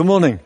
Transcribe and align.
Good 0.00 0.06
morning. 0.06 0.40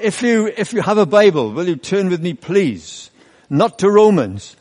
If 0.00 0.22
you, 0.22 0.46
if 0.46 0.72
you 0.72 0.80
have 0.80 0.96
a 0.96 1.04
Bible, 1.04 1.52
will 1.52 1.68
you 1.68 1.76
turn 1.76 2.08
with 2.08 2.22
me 2.22 2.32
please? 2.32 3.10
Not 3.50 3.80
to 3.80 3.90
Romans, 3.90 4.56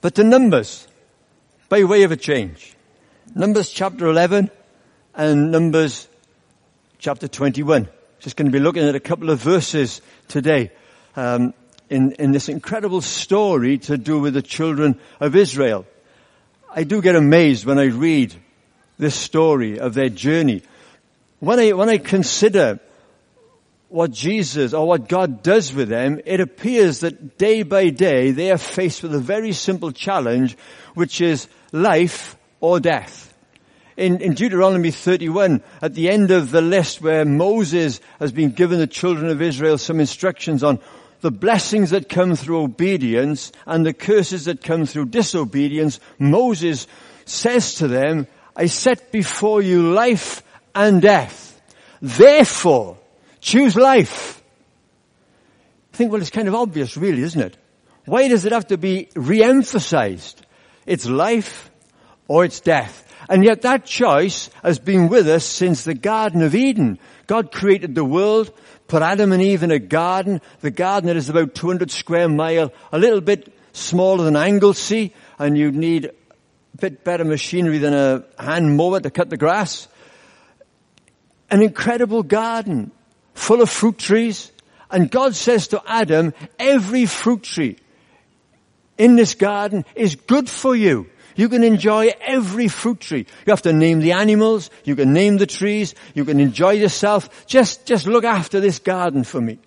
but 0.00 0.14
to 0.14 0.24
Numbers, 0.24 0.88
by 1.68 1.84
way 1.84 2.04
of 2.04 2.10
a 2.10 2.16
change. 2.16 2.74
Numbers 3.34 3.68
chapter 3.68 4.06
11 4.06 4.50
and 5.14 5.52
Numbers 5.52 6.08
chapter 6.98 7.28
21. 7.28 7.86
Just 8.18 8.36
going 8.36 8.50
to 8.50 8.58
be 8.58 8.64
looking 8.64 8.88
at 8.88 8.94
a 8.94 9.00
couple 9.00 9.28
of 9.28 9.40
verses 9.40 10.00
today 10.28 10.70
um, 11.16 11.52
in, 11.90 12.12
in 12.12 12.32
this 12.32 12.48
incredible 12.48 13.02
story 13.02 13.76
to 13.76 13.98
do 13.98 14.20
with 14.20 14.32
the 14.32 14.40
children 14.40 14.98
of 15.20 15.36
Israel. 15.36 15.84
I 16.74 16.84
do 16.84 17.02
get 17.02 17.14
amazed 17.14 17.66
when 17.66 17.78
I 17.78 17.88
read 17.88 18.34
this 18.96 19.14
story 19.14 19.78
of 19.78 19.92
their 19.92 20.08
journey. 20.08 20.62
When 21.40 21.58
I, 21.58 21.72
when 21.72 21.88
I 21.88 21.96
consider 21.96 22.80
what 23.88 24.12
Jesus 24.12 24.74
or 24.74 24.86
what 24.86 25.08
God 25.08 25.42
does 25.42 25.72
with 25.72 25.88
them, 25.88 26.20
it 26.26 26.38
appears 26.38 27.00
that 27.00 27.38
day 27.38 27.62
by 27.62 27.88
day 27.88 28.30
they 28.30 28.52
are 28.52 28.58
faced 28.58 29.02
with 29.02 29.14
a 29.14 29.18
very 29.18 29.52
simple 29.52 29.90
challenge, 29.90 30.56
which 30.94 31.20
is 31.20 31.48
life 31.72 32.36
or 32.60 32.78
death. 32.78 33.26
In, 33.96 34.20
in, 34.20 34.34
Deuteronomy 34.34 34.90
31, 34.90 35.62
at 35.82 35.94
the 35.94 36.10
end 36.10 36.30
of 36.30 36.50
the 36.50 36.62
list 36.62 37.00
where 37.00 37.24
Moses 37.24 38.00
has 38.18 38.32
been 38.32 38.50
given 38.50 38.78
the 38.78 38.86
children 38.86 39.30
of 39.30 39.42
Israel 39.42 39.76
some 39.78 39.98
instructions 39.98 40.62
on 40.62 40.78
the 41.20 41.30
blessings 41.30 41.90
that 41.90 42.08
come 42.08 42.34
through 42.34 42.62
obedience 42.62 43.52
and 43.66 43.84
the 43.84 43.92
curses 43.92 44.44
that 44.44 44.62
come 44.62 44.86
through 44.86 45.06
disobedience, 45.06 46.00
Moses 46.18 46.86
says 47.24 47.74
to 47.76 47.88
them, 47.88 48.26
I 48.56 48.66
set 48.66 49.10
before 49.10 49.60
you 49.60 49.92
life 49.92 50.42
and 50.74 51.02
death. 51.02 51.60
Therefore, 52.00 52.96
choose 53.40 53.76
life. 53.76 54.42
I 55.92 55.96
think, 55.96 56.12
well, 56.12 56.20
it's 56.20 56.30
kind 56.30 56.48
of 56.48 56.54
obvious 56.54 56.96
really, 56.96 57.22
isn't 57.22 57.40
it? 57.40 57.56
Why 58.04 58.28
does 58.28 58.44
it 58.44 58.52
have 58.52 58.68
to 58.68 58.78
be 58.78 59.08
re-emphasized? 59.14 60.44
It's 60.86 61.06
life 61.06 61.70
or 62.28 62.44
it's 62.44 62.60
death. 62.60 63.06
And 63.28 63.44
yet 63.44 63.62
that 63.62 63.84
choice 63.84 64.50
has 64.62 64.78
been 64.78 65.08
with 65.08 65.28
us 65.28 65.44
since 65.44 65.84
the 65.84 65.94
Garden 65.94 66.42
of 66.42 66.54
Eden. 66.54 66.98
God 67.26 67.52
created 67.52 67.94
the 67.94 68.04
world, 68.04 68.52
put 68.88 69.02
Adam 69.02 69.30
and 69.30 69.40
Eve 69.40 69.62
in 69.62 69.70
a 69.70 69.78
garden, 69.78 70.40
the 70.62 70.70
garden 70.70 71.06
that 71.08 71.16
is 71.16 71.28
about 71.28 71.54
200 71.54 71.90
square 71.90 72.28
mile, 72.28 72.72
a 72.90 72.98
little 72.98 73.20
bit 73.20 73.52
smaller 73.72 74.24
than 74.24 74.36
Anglesey, 74.36 75.14
and 75.38 75.56
you'd 75.56 75.76
need 75.76 76.06
a 76.06 76.76
bit 76.76 77.04
better 77.04 77.24
machinery 77.24 77.78
than 77.78 77.94
a 77.94 78.24
hand 78.36 78.76
mower 78.76 78.98
to 78.98 79.10
cut 79.10 79.30
the 79.30 79.36
grass. 79.36 79.86
An 81.50 81.62
incredible 81.62 82.22
garden, 82.22 82.92
full 83.34 83.60
of 83.60 83.70
fruit 83.70 83.98
trees, 83.98 84.52
and 84.90 85.10
God 85.10 85.34
says 85.34 85.68
to 85.68 85.82
Adam, 85.86 86.34
every 86.58 87.06
fruit 87.06 87.42
tree 87.42 87.76
in 88.98 89.16
this 89.16 89.34
garden 89.34 89.84
is 89.94 90.14
good 90.14 90.48
for 90.48 90.76
you. 90.76 91.08
You 91.36 91.48
can 91.48 91.64
enjoy 91.64 92.12
every 92.20 92.68
fruit 92.68 93.00
tree. 93.00 93.26
You 93.46 93.50
have 93.50 93.62
to 93.62 93.72
name 93.72 94.00
the 94.00 94.12
animals. 94.12 94.68
You 94.84 94.94
can 94.94 95.12
name 95.12 95.38
the 95.38 95.46
trees. 95.46 95.94
You 96.14 96.24
can 96.24 96.38
enjoy 96.38 96.72
yourself. 96.72 97.46
Just, 97.46 97.86
just 97.86 98.06
look 98.06 98.24
after 98.24 98.60
this 98.60 98.78
garden 98.78 99.24
for 99.24 99.40
me. 99.40 99.58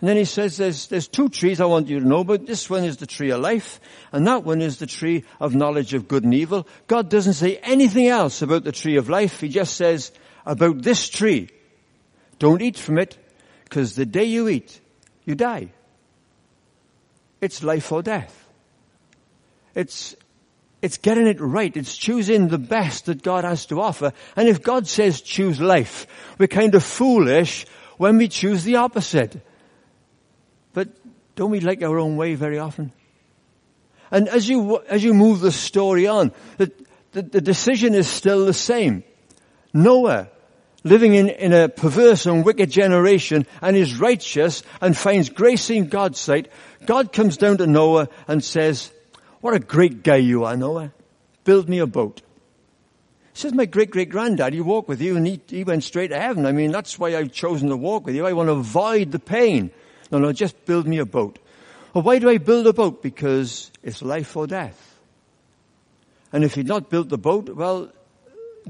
And 0.00 0.08
then 0.08 0.16
he 0.16 0.24
says, 0.24 0.56
there's, 0.56 0.88
there's 0.88 1.08
two 1.08 1.28
trees 1.28 1.60
I 1.60 1.64
want 1.64 1.88
you 1.88 2.00
to 2.00 2.06
know 2.06 2.22
but 2.24 2.46
This 2.46 2.68
one 2.68 2.84
is 2.84 2.96
the 2.96 3.06
tree 3.06 3.30
of 3.30 3.40
life, 3.40 3.80
and 4.10 4.26
that 4.26 4.44
one 4.44 4.60
is 4.60 4.78
the 4.78 4.86
tree 4.86 5.24
of 5.40 5.54
knowledge 5.54 5.94
of 5.94 6.08
good 6.08 6.24
and 6.24 6.34
evil. 6.34 6.66
God 6.88 7.08
doesn't 7.08 7.34
say 7.34 7.56
anything 7.58 8.08
else 8.08 8.42
about 8.42 8.64
the 8.64 8.72
tree 8.72 8.96
of 8.96 9.08
life. 9.08 9.40
He 9.40 9.48
just 9.48 9.76
says, 9.76 10.10
about 10.44 10.82
this 10.82 11.08
tree, 11.08 11.48
don't 12.38 12.62
eat 12.62 12.78
from 12.78 12.98
it, 12.98 13.18
because 13.64 13.94
the 13.94 14.06
day 14.06 14.24
you 14.24 14.48
eat, 14.48 14.80
you 15.24 15.34
die. 15.34 15.70
It's 17.40 17.62
life 17.62 17.90
or 17.90 18.02
death. 18.02 18.48
It's, 19.74 20.14
it's 20.80 20.98
getting 20.98 21.26
it 21.26 21.40
right. 21.40 21.76
It's 21.76 21.96
choosing 21.96 22.48
the 22.48 22.58
best 22.58 23.06
that 23.06 23.22
God 23.22 23.44
has 23.44 23.66
to 23.66 23.80
offer. 23.80 24.12
And 24.36 24.48
if 24.48 24.62
God 24.62 24.86
says 24.86 25.20
choose 25.20 25.60
life, 25.60 26.06
we're 26.38 26.48
kind 26.48 26.74
of 26.74 26.82
foolish 26.82 27.66
when 27.96 28.16
we 28.16 28.28
choose 28.28 28.64
the 28.64 28.76
opposite. 28.76 29.40
But 30.72 30.88
don't 31.34 31.50
we 31.50 31.60
like 31.60 31.82
our 31.82 31.98
own 31.98 32.16
way 32.16 32.34
very 32.34 32.58
often? 32.58 32.92
And 34.10 34.28
as 34.28 34.48
you, 34.48 34.82
as 34.88 35.02
you 35.02 35.14
move 35.14 35.40
the 35.40 35.52
story 35.52 36.06
on, 36.06 36.32
the, 36.58 36.70
the, 37.12 37.22
the 37.22 37.40
decision 37.40 37.94
is 37.94 38.08
still 38.08 38.44
the 38.44 38.54
same. 38.54 39.04
Noah, 39.72 40.28
living 40.84 41.14
in, 41.14 41.28
in 41.28 41.52
a 41.52 41.68
perverse 41.68 42.26
and 42.26 42.44
wicked 42.44 42.70
generation 42.70 43.46
and 43.60 43.76
is 43.76 43.98
righteous 43.98 44.62
and 44.80 44.96
finds 44.96 45.30
grace 45.30 45.70
in 45.70 45.88
God's 45.88 46.18
sight, 46.18 46.50
God 46.86 47.12
comes 47.12 47.36
down 47.36 47.58
to 47.58 47.66
Noah 47.66 48.08
and 48.26 48.42
says, 48.42 48.92
what 49.40 49.54
a 49.54 49.58
great 49.58 50.02
guy 50.02 50.16
you 50.16 50.44
are, 50.44 50.56
Noah. 50.56 50.92
Build 51.44 51.68
me 51.68 51.78
a 51.78 51.86
boat. 51.86 52.22
He 53.32 53.38
says, 53.38 53.54
my 53.54 53.64
great 53.64 53.90
great 53.90 54.10
granddad, 54.10 54.52
he 54.52 54.60
walked 54.60 54.88
with 54.88 55.00
you 55.00 55.16
and 55.16 55.26
he, 55.26 55.40
he 55.48 55.64
went 55.64 55.84
straight 55.84 56.08
to 56.08 56.20
heaven. 56.20 56.44
I 56.44 56.52
mean, 56.52 56.70
that's 56.70 56.98
why 56.98 57.16
I've 57.16 57.32
chosen 57.32 57.70
to 57.70 57.76
walk 57.76 58.04
with 58.04 58.14
you. 58.14 58.26
I 58.26 58.34
want 58.34 58.48
to 58.48 58.52
avoid 58.52 59.10
the 59.10 59.18
pain. 59.18 59.70
No, 60.10 60.18
no, 60.18 60.32
just 60.32 60.66
build 60.66 60.86
me 60.86 60.98
a 60.98 61.06
boat. 61.06 61.38
Well, 61.94 62.04
why 62.04 62.18
do 62.18 62.28
I 62.28 62.38
build 62.38 62.66
a 62.66 62.72
boat? 62.72 63.02
Because 63.02 63.70
it's 63.82 64.02
life 64.02 64.36
or 64.36 64.46
death. 64.46 65.00
And 66.32 66.44
if 66.44 66.54
he'd 66.54 66.66
not 66.66 66.90
built 66.90 67.08
the 67.08 67.18
boat, 67.18 67.48
well, 67.48 67.90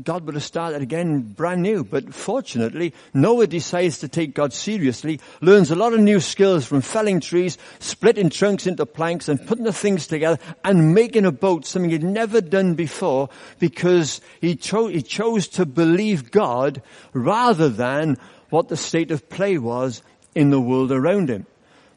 God 0.01 0.25
would 0.25 0.35
have 0.35 0.45
started 0.45 0.83
again 0.83 1.21
brand 1.21 1.63
new. 1.63 1.85
But 1.85 2.15
fortunately, 2.15 2.95
Noah 3.13 3.47
decides 3.47 3.99
to 3.99 4.09
take 4.09 4.35
God 4.35 4.53
seriously, 4.53 5.21
learns 5.41 5.71
a 5.71 5.77
lot 5.77 5.93
of 5.93 6.01
new 6.01 6.21
skills 6.21 6.65
from 6.65 6.81
felling 6.81 7.21
trees, 7.21 7.59
splitting 7.79 8.31
trunks 8.31 8.67
into 8.67 8.87
planks 8.87 9.29
and 9.29 9.45
putting 9.47 9.65
the 9.65 9.73
things 9.73 10.07
together 10.07 10.39
and 10.65 10.95
making 10.95 11.27
a 11.27 11.33
boat, 11.33 11.67
something 11.67 11.91
he'd 11.91 12.03
never 12.03 12.41
done 12.41 12.75
before 12.75 13.29
because 13.59 14.21
he, 14.41 14.57
cho- 14.57 14.89
he 14.89 15.03
chose 15.03 15.49
to 15.49 15.67
believe 15.67 16.31
God 16.31 16.83
rather 17.13 17.69
than 17.69 18.19
what 18.51 18.69
the 18.69 18.77
state 18.77 19.11
of 19.11 19.29
play 19.29 19.59
was 19.59 20.03
in 20.35 20.51
the 20.51 20.61
world 20.61 20.93
around 20.93 21.29
him. 21.29 21.47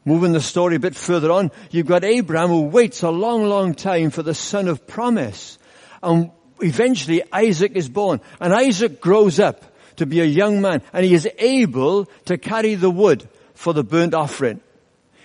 Moving 0.04 0.32
the 0.32 0.40
story 0.40 0.76
a 0.76 0.80
bit 0.80 0.94
further 0.94 1.32
on, 1.32 1.50
you've 1.70 1.86
got 1.86 2.04
Abraham 2.04 2.48
who 2.48 2.62
waits 2.62 3.02
a 3.02 3.10
long, 3.10 3.48
long 3.48 3.74
time 3.74 4.10
for 4.10 4.22
the 4.22 4.34
son 4.34 4.68
of 4.68 4.86
promise. 4.86 5.58
And 6.00 6.30
eventually 6.60 7.22
Isaac 7.32 7.72
is 7.74 7.88
born 7.88 8.20
and 8.40 8.52
Isaac 8.52 9.00
grows 9.00 9.38
up 9.38 9.64
to 9.96 10.06
be 10.06 10.20
a 10.20 10.24
young 10.24 10.60
man 10.60 10.82
and 10.92 11.04
he 11.04 11.14
is 11.14 11.28
able 11.38 12.06
to 12.26 12.38
carry 12.38 12.74
the 12.74 12.90
wood 12.90 13.28
for 13.54 13.72
the 13.72 13.84
burnt 13.84 14.14
offering. 14.14 14.60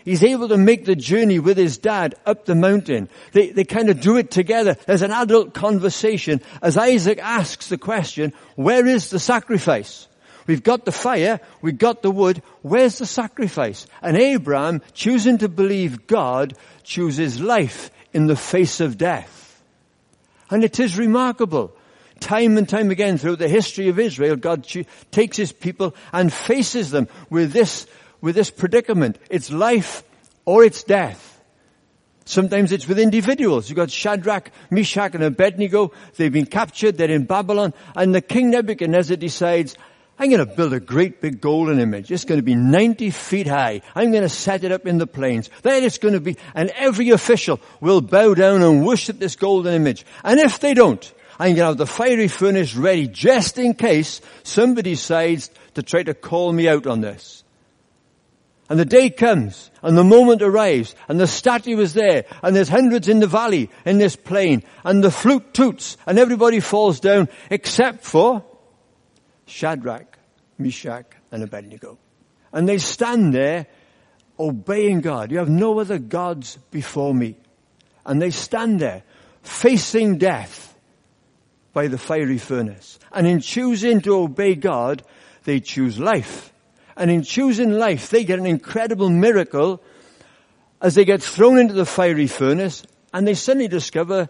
He's 0.03 0.23
able 0.23 0.49
to 0.49 0.57
make 0.57 0.85
the 0.85 0.95
journey 0.95 1.39
with 1.39 1.57
his 1.57 1.77
dad 1.77 2.15
up 2.25 2.45
the 2.45 2.55
mountain. 2.55 3.07
They, 3.33 3.51
they 3.51 3.63
kind 3.63 3.89
of 3.89 4.01
do 4.01 4.17
it 4.17 4.31
together. 4.31 4.75
There's 4.87 5.03
an 5.03 5.11
adult 5.11 5.53
conversation 5.53 6.41
as 6.61 6.77
Isaac 6.77 7.19
asks 7.19 7.67
the 7.67 7.77
question, 7.77 8.33
where 8.55 8.85
is 8.87 9.09
the 9.09 9.19
sacrifice? 9.19 10.07
We've 10.47 10.63
got 10.63 10.85
the 10.85 10.91
fire, 10.91 11.39
we've 11.61 11.77
got 11.77 12.01
the 12.01 12.09
wood, 12.09 12.41
where's 12.63 12.97
the 12.97 13.05
sacrifice? 13.05 13.85
And 14.01 14.17
Abraham, 14.17 14.81
choosing 14.93 15.37
to 15.39 15.49
believe 15.49 16.07
God, 16.07 16.55
chooses 16.83 17.39
life 17.39 17.91
in 18.11 18.25
the 18.25 18.35
face 18.35 18.79
of 18.79 18.97
death. 18.97 19.40
And 20.51 20.63
it 20.63 20.79
is 20.79 20.97
remarkable. 20.97 21.75
Time 22.19 22.57
and 22.57 22.69
time 22.69 22.91
again 22.91 23.17
throughout 23.17 23.39
the 23.39 23.47
history 23.47 23.89
of 23.89 23.97
Israel, 23.97 24.35
God 24.35 24.67
takes 25.09 25.37
his 25.37 25.51
people 25.51 25.95
and 26.13 26.31
faces 26.31 26.91
them 26.91 27.07
with 27.31 27.51
this, 27.51 27.87
with 28.21 28.35
this 28.35 28.51
predicament. 28.51 29.17
It's 29.31 29.49
life 29.51 30.03
or 30.45 30.63
it's 30.63 30.83
death. 30.83 31.29
Sometimes 32.25 32.71
it's 32.71 32.87
with 32.87 32.99
individuals. 32.99 33.67
You've 33.69 33.77
got 33.77 33.89
Shadrach, 33.89 34.51
Meshach, 34.69 35.15
and 35.15 35.23
Abednego. 35.23 35.91
They've 36.15 36.31
been 36.31 36.45
captured. 36.45 36.97
They're 36.97 37.09
in 37.09 37.25
Babylon. 37.25 37.73
And 37.95 38.13
the 38.13 38.21
king 38.21 38.51
Nebuchadnezzar 38.51 39.17
decides, 39.17 39.75
I'm 40.21 40.29
going 40.29 40.45
to 40.47 40.55
build 40.55 40.71
a 40.71 40.79
great 40.79 41.19
big 41.19 41.41
golden 41.41 41.79
image. 41.79 42.11
It's 42.11 42.25
going 42.25 42.37
to 42.37 42.43
be 42.43 42.53
90 42.53 43.09
feet 43.09 43.47
high. 43.47 43.81
I'm 43.95 44.11
going 44.11 44.21
to 44.21 44.29
set 44.29 44.63
it 44.63 44.71
up 44.71 44.85
in 44.85 44.99
the 44.99 45.07
plains. 45.07 45.49
Then 45.63 45.83
it's 45.83 45.97
going 45.97 46.13
to 46.13 46.19
be, 46.19 46.37
and 46.53 46.69
every 46.75 47.09
official 47.09 47.59
will 47.79 48.01
bow 48.01 48.35
down 48.35 48.61
and 48.61 48.85
worship 48.85 49.17
this 49.17 49.35
golden 49.35 49.73
image. 49.73 50.05
And 50.23 50.39
if 50.39 50.59
they 50.59 50.75
don't, 50.75 51.11
I'm 51.39 51.55
going 51.55 51.55
to 51.55 51.65
have 51.65 51.77
the 51.77 51.87
fiery 51.87 52.27
furnace 52.27 52.75
ready 52.75 53.07
just 53.07 53.57
in 53.57 53.73
case 53.73 54.21
somebody 54.43 54.91
decides 54.91 55.49
to 55.73 55.81
try 55.81 56.03
to 56.03 56.13
call 56.13 56.53
me 56.53 56.69
out 56.69 56.85
on 56.85 57.01
this. 57.01 57.43
And 58.69 58.79
the 58.79 58.85
day 58.85 59.09
comes, 59.09 59.71
and 59.81 59.97
the 59.97 60.03
moment 60.03 60.43
arrives, 60.43 60.93
and 61.07 61.19
the 61.19 61.25
statue 61.25 61.79
is 61.79 61.95
there, 61.95 62.25
and 62.43 62.55
there's 62.55 62.69
hundreds 62.69 63.09
in 63.09 63.21
the 63.21 63.27
valley, 63.27 63.71
in 63.85 63.97
this 63.97 64.15
plain, 64.15 64.61
and 64.83 65.03
the 65.03 65.09
flute 65.09 65.51
toots, 65.55 65.97
and 66.05 66.19
everybody 66.19 66.59
falls 66.59 66.99
down, 66.99 67.27
except 67.49 68.03
for 68.03 68.45
Shadrach, 69.51 70.17
Meshach, 70.57 71.05
and 71.31 71.43
Abednego. 71.43 71.97
And 72.53 72.67
they 72.67 72.77
stand 72.77 73.33
there 73.33 73.67
obeying 74.39 75.01
God. 75.01 75.31
You 75.31 75.37
have 75.39 75.49
no 75.49 75.79
other 75.79 75.99
gods 75.99 76.57
before 76.71 77.13
me. 77.13 77.35
And 78.05 78.21
they 78.21 78.31
stand 78.31 78.79
there 78.79 79.03
facing 79.43 80.17
death 80.17 80.75
by 81.73 81.87
the 81.87 81.97
fiery 81.97 82.37
furnace. 82.37 82.97
And 83.11 83.27
in 83.27 83.41
choosing 83.41 84.01
to 84.01 84.15
obey 84.15 84.55
God, 84.55 85.03
they 85.43 85.59
choose 85.59 85.99
life. 85.99 86.51
And 86.95 87.11
in 87.11 87.23
choosing 87.23 87.71
life, 87.71 88.09
they 88.09 88.23
get 88.23 88.39
an 88.39 88.45
incredible 88.45 89.09
miracle 89.09 89.81
as 90.81 90.95
they 90.95 91.05
get 91.05 91.21
thrown 91.21 91.57
into 91.57 91.73
the 91.73 91.85
fiery 91.85 92.27
furnace 92.27 92.83
and 93.13 93.27
they 93.27 93.33
suddenly 93.33 93.67
discover 93.67 94.29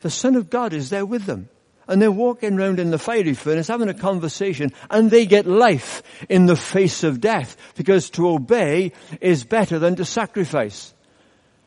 the 0.00 0.10
Son 0.10 0.36
of 0.36 0.50
God 0.50 0.72
is 0.72 0.90
there 0.90 1.06
with 1.06 1.24
them. 1.24 1.48
And 1.88 2.02
they're 2.02 2.10
walking 2.10 2.58
around 2.58 2.80
in 2.80 2.90
the 2.90 2.98
fiery 2.98 3.34
furnace 3.34 3.68
having 3.68 3.88
a 3.88 3.94
conversation 3.94 4.72
and 4.90 5.10
they 5.10 5.24
get 5.24 5.46
life 5.46 6.02
in 6.28 6.46
the 6.46 6.56
face 6.56 7.04
of 7.04 7.20
death 7.20 7.56
because 7.76 8.10
to 8.10 8.28
obey 8.28 8.92
is 9.20 9.44
better 9.44 9.78
than 9.78 9.96
to 9.96 10.04
sacrifice. 10.04 10.92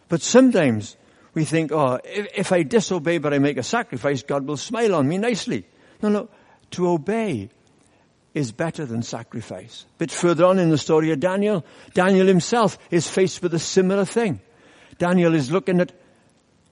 But 0.09 0.21
sometimes 0.21 0.97
we 1.33 1.45
think, 1.45 1.71
oh, 1.71 1.99
if, 2.03 2.27
if 2.35 2.51
I 2.51 2.63
disobey 2.63 3.19
but 3.19 3.33
I 3.33 3.39
make 3.39 3.57
a 3.57 3.63
sacrifice, 3.63 4.23
God 4.23 4.45
will 4.45 4.57
smile 4.57 4.95
on 4.95 5.07
me 5.07 5.17
nicely. 5.17 5.65
No, 6.01 6.09
no. 6.09 6.29
To 6.71 6.89
obey 6.89 7.49
is 8.33 8.51
better 8.51 8.85
than 8.85 9.01
sacrifice. 9.01 9.85
A 9.95 9.97
bit 9.99 10.11
further 10.11 10.45
on 10.45 10.59
in 10.59 10.69
the 10.69 10.77
story 10.77 11.11
of 11.11 11.19
Daniel, 11.19 11.65
Daniel 11.93 12.27
himself 12.27 12.77
is 12.91 13.07
faced 13.07 13.41
with 13.41 13.53
a 13.53 13.59
similar 13.59 14.05
thing. 14.05 14.39
Daniel 14.97 15.33
is 15.33 15.51
looking 15.51 15.79
at, 15.79 15.91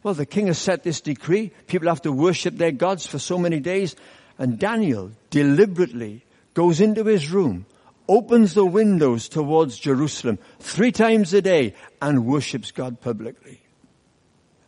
well, 0.07 0.13
the 0.13 0.25
king 0.25 0.47
has 0.47 0.57
set 0.57 0.83
this 0.83 1.01
decree. 1.01 1.51
People 1.67 1.89
have 1.89 2.03
to 2.03 2.13
worship 2.13 2.55
their 2.55 2.71
gods 2.71 3.05
for 3.05 3.19
so 3.19 3.37
many 3.37 3.59
days. 3.59 3.93
And 4.39 4.57
Daniel 4.57 5.11
deliberately 5.31 6.23
goes 6.53 6.79
into 6.79 7.03
his 7.03 7.29
room, 7.29 7.65
opens 8.07 8.53
the 8.53 8.63
windows 8.63 9.27
towards 9.27 9.77
Jerusalem 9.77 10.39
three 10.59 10.93
times 10.93 11.33
a 11.33 11.41
day 11.41 11.73
and 12.01 12.25
worships 12.25 12.71
God 12.71 13.01
publicly. 13.01 13.59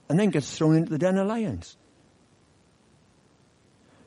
And 0.10 0.20
then 0.20 0.30
gets 0.30 0.58
thrown 0.58 0.76
into 0.76 0.90
the 0.90 0.98
den 0.98 1.18
of 1.18 1.28
lions. 1.28 1.78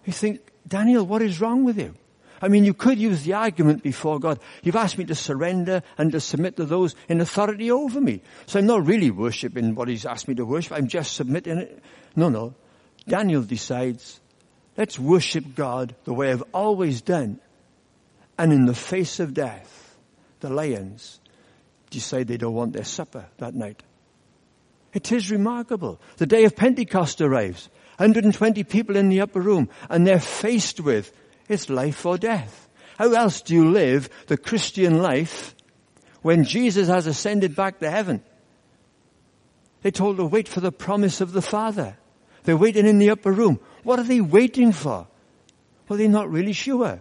You 0.04 0.12
think, 0.12 0.40
Daniel, 0.68 1.06
what 1.06 1.22
is 1.22 1.40
wrong 1.40 1.64
with 1.64 1.78
you? 1.78 1.94
I 2.42 2.48
mean, 2.48 2.64
you 2.64 2.74
could 2.74 2.98
use 2.98 3.22
the 3.22 3.34
argument 3.34 3.84
before 3.84 4.18
God. 4.18 4.40
You've 4.64 4.76
asked 4.76 4.98
me 4.98 5.04
to 5.04 5.14
surrender 5.14 5.82
and 5.96 6.10
to 6.10 6.20
submit 6.20 6.56
to 6.56 6.64
those 6.64 6.96
in 7.08 7.20
authority 7.20 7.70
over 7.70 8.00
me. 8.00 8.20
So 8.46 8.58
I'm 8.58 8.66
not 8.66 8.84
really 8.84 9.12
worshipping 9.12 9.76
what 9.76 9.86
he's 9.86 10.04
asked 10.04 10.26
me 10.26 10.34
to 10.34 10.44
worship. 10.44 10.72
I'm 10.72 10.88
just 10.88 11.14
submitting 11.14 11.58
it. 11.58 11.82
No, 12.16 12.28
no. 12.28 12.54
Daniel 13.06 13.42
decides, 13.42 14.20
let's 14.76 14.98
worship 14.98 15.54
God 15.54 15.94
the 16.02 16.12
way 16.12 16.32
I've 16.32 16.42
always 16.52 17.00
done. 17.00 17.38
And 18.36 18.52
in 18.52 18.66
the 18.66 18.74
face 18.74 19.20
of 19.20 19.34
death, 19.34 19.96
the 20.40 20.50
lions 20.50 21.20
decide 21.90 22.26
they 22.26 22.38
don't 22.38 22.54
want 22.54 22.72
their 22.72 22.84
supper 22.84 23.26
that 23.38 23.54
night. 23.54 23.84
It 24.92 25.12
is 25.12 25.30
remarkable. 25.30 26.00
The 26.16 26.26
day 26.26 26.44
of 26.44 26.56
Pentecost 26.56 27.20
arrives. 27.20 27.68
120 27.98 28.64
people 28.64 28.96
in 28.96 29.10
the 29.10 29.20
upper 29.20 29.40
room 29.40 29.68
and 29.88 30.04
they're 30.04 30.18
faced 30.18 30.80
with 30.80 31.12
it's 31.48 31.70
life 31.70 32.04
or 32.06 32.18
death. 32.18 32.68
How 32.98 33.12
else 33.12 33.40
do 33.42 33.54
you 33.54 33.70
live 33.70 34.08
the 34.26 34.36
Christian 34.36 35.02
life 35.02 35.54
when 36.22 36.44
Jesus 36.44 36.88
has 36.88 37.06
ascended 37.06 37.56
back 37.56 37.80
to 37.80 37.90
heaven? 37.90 38.22
They 39.82 39.90
told 39.90 40.18
to 40.18 40.24
wait 40.24 40.48
for 40.48 40.60
the 40.60 40.72
promise 40.72 41.20
of 41.20 41.32
the 41.32 41.42
Father. 41.42 41.96
They're 42.44 42.56
waiting 42.56 42.86
in 42.86 42.98
the 42.98 43.10
upper 43.10 43.32
room. 43.32 43.60
What 43.82 43.98
are 43.98 44.04
they 44.04 44.20
waiting 44.20 44.72
for? 44.72 45.06
Well, 45.88 45.98
they're 45.98 46.08
not 46.08 46.30
really 46.30 46.52
sure. 46.52 47.00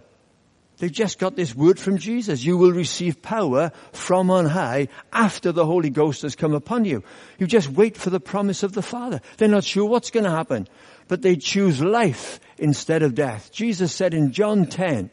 They've 0.77 0.91
just 0.91 1.19
got 1.19 1.35
this 1.35 1.55
word 1.55 1.77
from 1.79 1.99
Jesus. 1.99 2.43
You 2.43 2.57
will 2.57 2.71
receive 2.71 3.21
power 3.21 3.71
from 3.91 4.31
on 4.31 4.47
high 4.47 4.87
after 5.13 5.51
the 5.51 5.65
Holy 5.65 5.91
Ghost 5.91 6.23
has 6.23 6.35
come 6.35 6.55
upon 6.55 6.85
you. 6.85 7.03
You 7.37 7.45
just 7.45 7.69
wait 7.69 7.97
for 7.97 8.09
the 8.09 8.19
promise 8.19 8.63
of 8.63 8.73
the 8.73 8.81
Father. 8.81 9.21
They're 9.37 9.47
not 9.47 9.63
sure 9.63 9.85
what's 9.85 10.09
going 10.09 10.23
to 10.23 10.31
happen 10.31 10.67
but 11.11 11.21
they 11.21 11.35
choose 11.35 11.81
life 11.81 12.39
instead 12.57 13.03
of 13.03 13.13
death. 13.13 13.51
Jesus 13.51 13.93
said 13.93 14.13
in 14.13 14.31
John 14.31 14.65
10, 14.65 15.11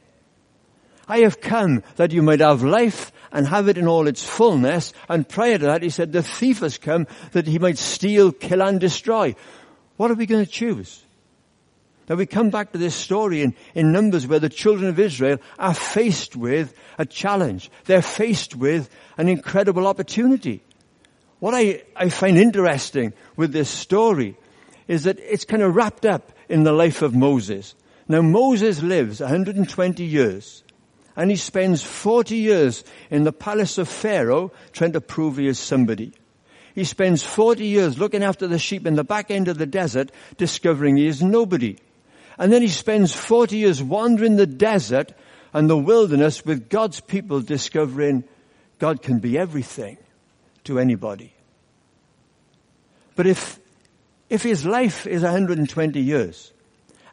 I 1.09 1.19
have 1.23 1.41
come 1.41 1.83
that 1.97 2.13
you 2.13 2.23
might 2.23 2.39
have 2.39 2.63
life 2.63 3.11
and 3.33 3.49
have 3.49 3.67
it 3.67 3.77
in 3.77 3.89
all 3.89 4.07
its 4.07 4.23
fullness. 4.23 4.93
And 5.09 5.29
prior 5.29 5.59
to 5.59 5.65
that, 5.65 5.83
he 5.83 5.91
said, 5.91 6.13
the 6.13 6.23
thief 6.23 6.61
has 6.61 6.79
come 6.79 7.09
that 7.33 7.49
he 7.49 7.59
might 7.59 7.79
steal, 7.79 8.31
kill 8.31 8.63
and 8.63 8.79
destroy. 8.79 9.35
What 9.97 10.13
are 10.13 10.15
we 10.15 10.27
going 10.27 10.45
to 10.45 10.51
choose? 10.51 11.03
Now 12.09 12.15
we 12.15 12.27
come 12.27 12.51
back 12.51 12.71
to 12.71 12.79
this 12.79 12.95
story 12.95 13.43
in, 13.43 13.57
in 13.75 13.91
Numbers 13.91 14.25
where 14.25 14.39
the 14.39 14.49
children 14.49 14.91
of 14.91 15.01
Israel 15.01 15.39
are 15.59 15.75
faced 15.75 16.37
with 16.37 16.75
a 16.97 17.07
challenge. 17.07 17.73
They're 17.87 18.03
faced 18.03 18.55
with 18.55 18.89
an 19.17 19.29
incredible 19.29 19.89
opportunity. 19.89 20.63
What 21.41 21.57
I, 21.57 21.83
I 21.97 22.09
find 22.09 22.39
interesting 22.39 23.15
with 23.35 23.53
this 23.53 23.69
story 23.69 24.37
is 24.89 25.05
that 25.05 25.21
it's 25.21 25.45
kind 25.45 25.63
of 25.63 25.77
wrapped 25.77 26.05
up 26.05 26.33
in 26.49 26.65
the 26.65 26.73
life 26.73 27.03
of 27.03 27.15
Moses. 27.15 27.75
Now 28.09 28.23
Moses 28.23 28.83
lives 28.83 29.21
120 29.21 30.03
years 30.03 30.65
and 31.15 31.31
he 31.31 31.37
spends 31.37 31.83
40 31.83 32.37
years 32.37 32.85
in 33.11 33.25
the 33.25 33.33
palace 33.33 33.77
of 33.77 33.89
Pharaoh 33.89 34.51
trying 34.73 34.93
to 34.93 35.01
prove 35.01 35.37
he 35.37 35.47
is 35.47 35.59
somebody. 35.59 36.13
He 36.75 36.85
spends 36.85 37.23
40 37.23 37.67
years 37.67 37.99
looking 37.99 38.23
after 38.23 38.47
the 38.47 38.59
sheep 38.59 38.87
in 38.87 38.95
the 38.95 39.05
back 39.05 39.31
end 39.31 39.49
of 39.49 39.59
the 39.59 39.67
desert 39.67 40.11
discovering 40.37 40.97
he 40.97 41.07
is 41.07 41.23
nobody. 41.23 41.77
And 42.39 42.53
then 42.53 42.63
he 42.63 42.69
spends 42.69 43.13
40 43.13 43.57
years 43.57 43.83
wandering 43.83 44.37
the 44.37 44.47
desert 44.47 45.13
and 45.53 45.69
the 45.69 45.77
wilderness 45.77 46.45
with 46.45 46.69
God's 46.69 47.01
people 47.01 47.41
discovering 47.41 48.25
God 48.79 49.03
can 49.03 49.19
be 49.19 49.37
everything 49.37 49.99
to 50.65 50.79
anybody. 50.79 51.33
But 53.17 53.27
if 53.27 53.59
if 54.29 54.43
his 54.43 54.65
life 54.65 55.07
is 55.07 55.23
120 55.23 56.01
years, 56.01 56.53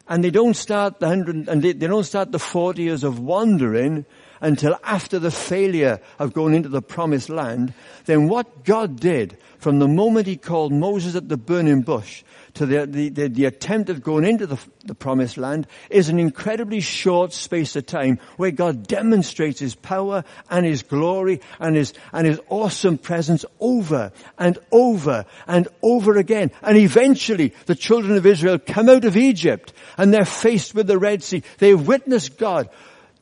and 0.08 0.22
they 0.22 0.30
don't 0.30 0.54
start 0.54 1.00
the 1.00 1.06
100, 1.06 1.48
and 1.48 1.62
they, 1.62 1.72
they 1.72 1.86
don't 1.86 2.04
start 2.04 2.32
the 2.32 2.38
40 2.38 2.82
years 2.82 3.04
of 3.04 3.18
wandering 3.18 4.04
until 4.40 4.78
after 4.84 5.18
the 5.18 5.30
failure 5.30 6.00
of 6.18 6.32
going 6.32 6.54
into 6.54 6.68
the 6.68 6.82
promised 6.82 7.28
land, 7.28 7.72
then 8.04 8.28
what 8.28 8.64
God 8.64 9.00
did 9.00 9.38
from 9.58 9.78
the 9.78 9.88
moment 9.88 10.26
he 10.26 10.36
called 10.36 10.72
Moses 10.72 11.14
at 11.16 11.28
the 11.28 11.36
burning 11.36 11.82
bush 11.82 12.22
to 12.56 12.66
the, 12.66 12.86
the, 12.86 13.08
the, 13.10 13.28
the 13.28 13.44
attempt 13.44 13.90
of 13.90 14.02
going 14.02 14.24
into 14.24 14.46
the, 14.46 14.58
the 14.84 14.94
promised 14.94 15.36
land 15.36 15.66
is 15.90 16.08
an 16.08 16.18
incredibly 16.18 16.80
short 16.80 17.32
space 17.32 17.76
of 17.76 17.86
time 17.86 18.18
where 18.36 18.50
God 18.50 18.86
demonstrates 18.86 19.60
his 19.60 19.74
power 19.74 20.24
and 20.50 20.64
his 20.64 20.82
glory 20.82 21.40
and 21.60 21.76
his, 21.76 21.92
and 22.12 22.26
his 22.26 22.40
awesome 22.48 22.96
presence 22.96 23.44
over 23.60 24.12
and 24.38 24.58
over 24.72 25.26
and 25.46 25.68
over 25.82 26.16
again. 26.16 26.50
And 26.62 26.78
eventually 26.78 27.52
the 27.66 27.74
children 27.74 28.16
of 28.16 28.26
Israel 28.26 28.58
come 28.58 28.88
out 28.88 29.04
of 29.04 29.16
Egypt 29.16 29.72
and 29.98 30.12
they're 30.12 30.24
faced 30.24 30.74
with 30.74 30.86
the 30.86 30.98
Red 30.98 31.22
Sea. 31.22 31.42
They've 31.58 31.86
witnessed 31.86 32.38
God 32.38 32.70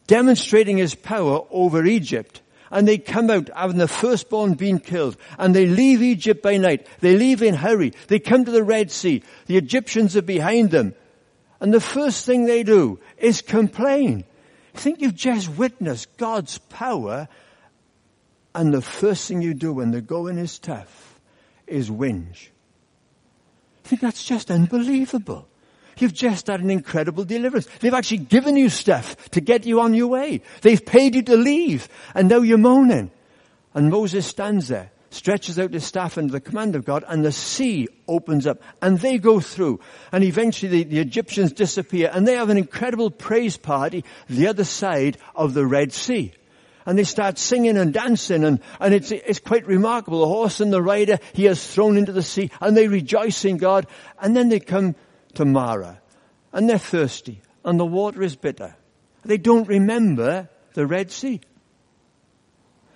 demonstrating 0.07 0.79
his 0.79 0.95
power 0.95 1.41
over 1.51 1.85
Egypt 1.85 2.43
and 2.71 2.89
they 2.89 2.99
come 2.99 3.31
out 3.31 3.51
having 3.55 3.79
the 3.79 3.89
firstborn 3.89 4.55
being 4.55 4.81
killed 4.81 5.17
and 5.39 5.55
they 5.55 5.67
leave 5.67 6.03
Egypt 6.03 6.43
by 6.43 6.57
night. 6.57 6.87
They 7.01 7.17
leave 7.17 7.43
in 7.43 7.55
hurry. 7.55 7.93
They 8.09 8.19
come 8.19 8.45
to 8.45 8.51
the 8.51 8.65
Red 8.65 8.91
Sea. 8.91 9.23
The 9.47 9.57
Egyptians 9.57 10.17
are 10.17 10.23
behind 10.23 10.71
them. 10.71 10.95
And 11.61 11.73
the 11.73 11.81
first 11.81 12.27
thing 12.27 12.45
they 12.45 12.63
do 12.63 12.99
is 13.17 13.43
complain. 13.43 14.25
Think 14.75 15.01
you've 15.01 15.15
just 15.15 15.49
witnessed 15.49 16.17
God's 16.17 16.59
power 16.59 17.29
and 18.55 18.73
the 18.73 18.83
first 18.83 19.29
thing 19.29 19.43
you 19.43 19.55
do 19.55 19.73
when 19.73 19.91
the 19.91 20.01
going 20.01 20.39
is 20.39 20.59
tough 20.59 21.21
is 21.67 21.91
whinge. 21.91 22.49
I 23.85 23.89
think 23.89 24.01
that's 24.01 24.25
just 24.25 24.51
unbelievable. 24.51 25.49
You've 25.99 26.15
just 26.15 26.47
had 26.49 26.61
an 26.61 26.71
incredible 26.71 27.25
deliverance. 27.25 27.69
They've 27.81 27.95
actually 27.95 28.19
given 28.19 28.57
you 28.57 28.69
stuff 28.69 29.31
to 29.31 29.41
get 29.41 29.67
you 29.67 29.81
on 29.81 29.95
your 29.95 30.09
way. 30.09 30.43
They've 30.63 30.85
paid 30.85 31.15
you 31.15 31.23
to 31.23 31.37
leave, 31.37 31.89
and 32.15 32.29
now 32.29 32.41
you're 32.41 32.59
moaning. 32.59 33.11
And 33.75 33.91
Moses 33.91 34.27
stands 34.27 34.69
there, 34.69 34.91
stretches 35.11 35.59
out 35.59 35.73
his 35.73 35.85
staff 35.85 36.17
under 36.19 36.33
the 36.33 36.41
command 36.41 36.77
of 36.77 36.85
God, 36.85 37.05
and 37.07 37.25
the 37.25 37.33
sea 37.33 37.89
opens 38.07 38.47
up, 38.47 38.63
and 38.81 38.99
they 38.99 39.19
go 39.19 39.41
through. 39.41 39.81
And 40.13 40.25
eventually 40.25 40.71
the, 40.71 40.85
the 40.85 41.01
Egyptians 41.01 41.53
disappear, 41.53 42.11
and 42.13 42.27
they 42.27 42.35
have 42.35 42.51
an 42.51 42.59
incredible 42.59 43.11
praise 43.11 43.57
party 43.57 44.05
the 44.29 44.49
other 44.49 44.65
side 44.65 45.19
of 45.35 45.55
the 45.55 45.67
Red 45.67 45.93
Sea 45.93 46.33
and 46.87 46.99
they 46.99 47.05
start 47.05 47.39
singing 47.39 47.77
and 47.77 47.93
dancing 47.93 48.45
and, 48.45 48.61
and 48.81 48.95
it's, 48.95 49.11
it's 49.11 49.39
quite 49.39 49.67
remarkable. 49.67 50.21
The 50.21 50.27
horse 50.27 50.61
and 50.61 50.73
the 50.73 50.83
rider 50.83 51.19
he 51.33 51.45
has 51.45 51.67
thrown 51.67 51.97
into 51.97 52.13
the 52.13 52.23
sea 52.23 52.51
and 52.61 52.77
they 52.77 52.89
rejoice 52.89 53.45
in 53.45 53.57
God 53.57 53.87
and 54.21 54.37
then 54.37 54.49
they 54.49 54.61
come 54.61 54.95
to 55.37 55.45
Marah 55.45 56.01
and 56.53 56.69
they're 56.69 56.79
thirsty 56.79 57.41
and 57.65 57.79
the 57.79 57.87
water 57.87 58.23
is 58.23 58.37
bitter. 58.37 58.77
They 59.25 59.39
don't 59.39 59.67
remember 59.69 60.49
the 60.75 60.87
Red 60.87 61.11
Sea. 61.11 61.41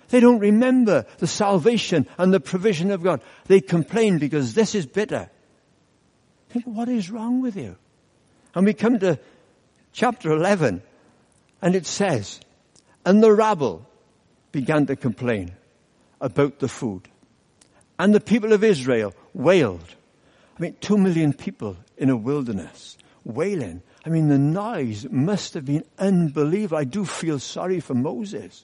They 0.09 0.19
don't 0.19 0.39
remember 0.39 1.05
the 1.19 1.27
salvation 1.27 2.07
and 2.17 2.33
the 2.33 2.39
provision 2.39 2.91
of 2.91 3.03
God. 3.03 3.21
They 3.45 3.61
complain 3.61 4.17
because 4.17 4.53
this 4.53 4.75
is 4.75 4.85
bitter. 4.85 5.29
Think, 6.49 6.65
what 6.65 6.89
is 6.89 7.11
wrong 7.11 7.41
with 7.41 7.55
you? 7.55 7.77
And 8.55 8.65
we 8.65 8.73
come 8.73 8.97
to 8.99 9.19
chapter 9.93 10.31
11 10.31 10.81
and 11.61 11.75
it 11.75 11.85
says, 11.85 12.39
and 13.05 13.21
the 13.21 13.31
rabble 13.31 13.85
began 14.51 14.87
to 14.87 14.95
complain 14.95 15.51
about 16.19 16.59
the 16.59 16.67
food. 16.67 17.07
And 17.97 18.13
the 18.13 18.19
people 18.19 18.53
of 18.53 18.63
Israel 18.63 19.13
wailed. 19.33 19.95
I 20.57 20.61
mean, 20.61 20.75
two 20.79 20.97
million 20.97 21.33
people 21.33 21.77
in 21.99 22.09
a 22.09 22.17
wilderness, 22.17 22.97
wailing 23.23 23.83
I 24.05 24.09
mean, 24.09 24.29
the 24.29 24.37
noise 24.37 25.07
must 25.09 25.53
have 25.55 25.65
been 25.65 25.83
unbelievable. 25.97 26.77
I 26.77 26.85
do 26.85 27.03
feel 27.05 27.39
sorry 27.39 27.79
for 27.79 27.93
Moses. 27.93 28.63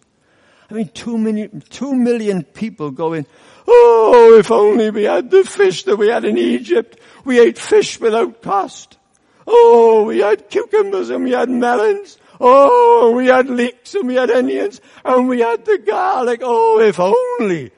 I 0.71 0.73
mean, 0.73 0.87
two 0.89 1.17
million, 1.17 1.61
two 1.69 1.93
million 1.93 2.43
people 2.43 2.89
going, 2.89 3.27
oh, 3.67 4.37
if 4.39 4.49
only 4.49 4.89
we 4.89 5.03
had 5.03 5.29
the 5.29 5.43
fish 5.43 5.83
that 5.83 5.97
we 5.97 6.07
had 6.07 6.25
in 6.25 6.37
Egypt. 6.37 6.99
We 7.25 7.39
ate 7.39 7.59
fish 7.59 7.99
without 7.99 8.41
cost. 8.41 8.97
Oh, 9.45 10.05
we 10.05 10.19
had 10.19 10.49
cucumbers 10.49 11.09
and 11.09 11.25
we 11.25 11.31
had 11.31 11.49
melons. 11.49 12.17
Oh, 12.39 13.13
we 13.15 13.27
had 13.27 13.47
leeks 13.47 13.93
and 13.93 14.07
we 14.07 14.15
had 14.15 14.31
onions 14.31 14.81
and 15.03 15.27
we 15.27 15.41
had 15.41 15.65
the 15.65 15.77
garlic. 15.77 16.39
Oh, 16.43 16.79
if 16.79 16.99
only. 16.99 17.71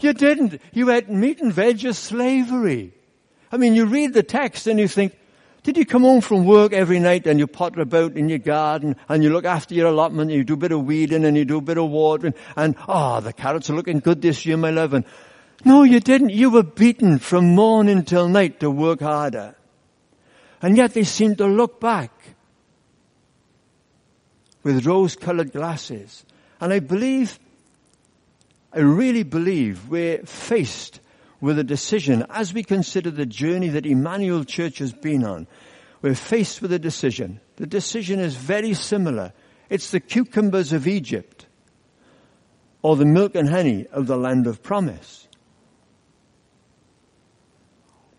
You 0.00 0.12
didn't. 0.12 0.60
You 0.72 0.90
ate 0.90 1.08
meat 1.08 1.40
and 1.40 1.52
veg 1.52 1.84
as 1.84 1.98
slavery. 1.98 2.92
I 3.50 3.56
mean, 3.56 3.74
you 3.74 3.86
read 3.86 4.14
the 4.14 4.22
text 4.22 4.66
and 4.66 4.78
you 4.78 4.88
think, 4.88 5.16
did 5.62 5.76
you 5.76 5.84
come 5.84 6.02
home 6.02 6.20
from 6.20 6.44
work 6.44 6.72
every 6.72 6.98
night 6.98 7.26
and 7.26 7.38
you 7.38 7.46
potter 7.46 7.80
about 7.80 8.16
in 8.16 8.28
your 8.28 8.38
garden 8.38 8.96
and 9.08 9.22
you 9.22 9.30
look 9.30 9.44
after 9.44 9.74
your 9.74 9.88
allotment 9.88 10.30
and 10.30 10.38
you 10.38 10.44
do 10.44 10.54
a 10.54 10.56
bit 10.56 10.72
of 10.72 10.84
weeding 10.84 11.24
and 11.24 11.36
you 11.36 11.44
do 11.44 11.58
a 11.58 11.62
bit 11.62 11.78
of 11.78 11.90
watering 11.90 12.34
and, 12.56 12.76
oh, 12.86 13.20
the 13.20 13.32
carrots 13.32 13.68
are 13.68 13.74
looking 13.74 14.00
good 14.00 14.22
this 14.22 14.46
year, 14.46 14.56
my 14.56 14.70
love. 14.70 14.94
And 14.94 15.04
no, 15.64 15.82
you 15.82 16.00
didn't. 16.00 16.30
You 16.30 16.50
were 16.50 16.62
beaten 16.62 17.18
from 17.18 17.54
morning 17.54 18.04
till 18.04 18.28
night 18.28 18.60
to 18.60 18.70
work 18.70 19.00
harder. 19.00 19.56
And 20.62 20.76
yet 20.76 20.94
they 20.94 21.04
seem 21.04 21.36
to 21.36 21.46
look 21.46 21.80
back 21.80 22.12
with 24.62 24.86
rose-colored 24.86 25.52
glasses. 25.52 26.24
And 26.60 26.72
I 26.72 26.80
believe, 26.80 27.38
I 28.72 28.80
really 28.80 29.22
believe 29.22 29.88
we're 29.88 30.18
faced 30.24 31.00
with 31.40 31.58
a 31.58 31.64
decision 31.64 32.24
as 32.30 32.52
we 32.52 32.62
consider 32.62 33.10
the 33.10 33.26
journey 33.26 33.68
that 33.68 33.86
Emmanuel 33.86 34.44
Church 34.44 34.78
has 34.78 34.92
been 34.92 35.24
on. 35.24 35.46
We're 36.02 36.14
faced 36.14 36.62
with 36.62 36.72
a 36.72 36.78
decision. 36.78 37.40
The 37.56 37.66
decision 37.66 38.20
is 38.20 38.36
very 38.36 38.74
similar. 38.74 39.32
It's 39.68 39.90
the 39.90 40.00
cucumbers 40.00 40.72
of 40.72 40.86
Egypt 40.86 41.46
or 42.82 42.96
the 42.96 43.04
milk 43.04 43.34
and 43.34 43.48
honey 43.48 43.86
of 43.92 44.06
the 44.06 44.16
land 44.16 44.46
of 44.46 44.62
promise. 44.62 45.26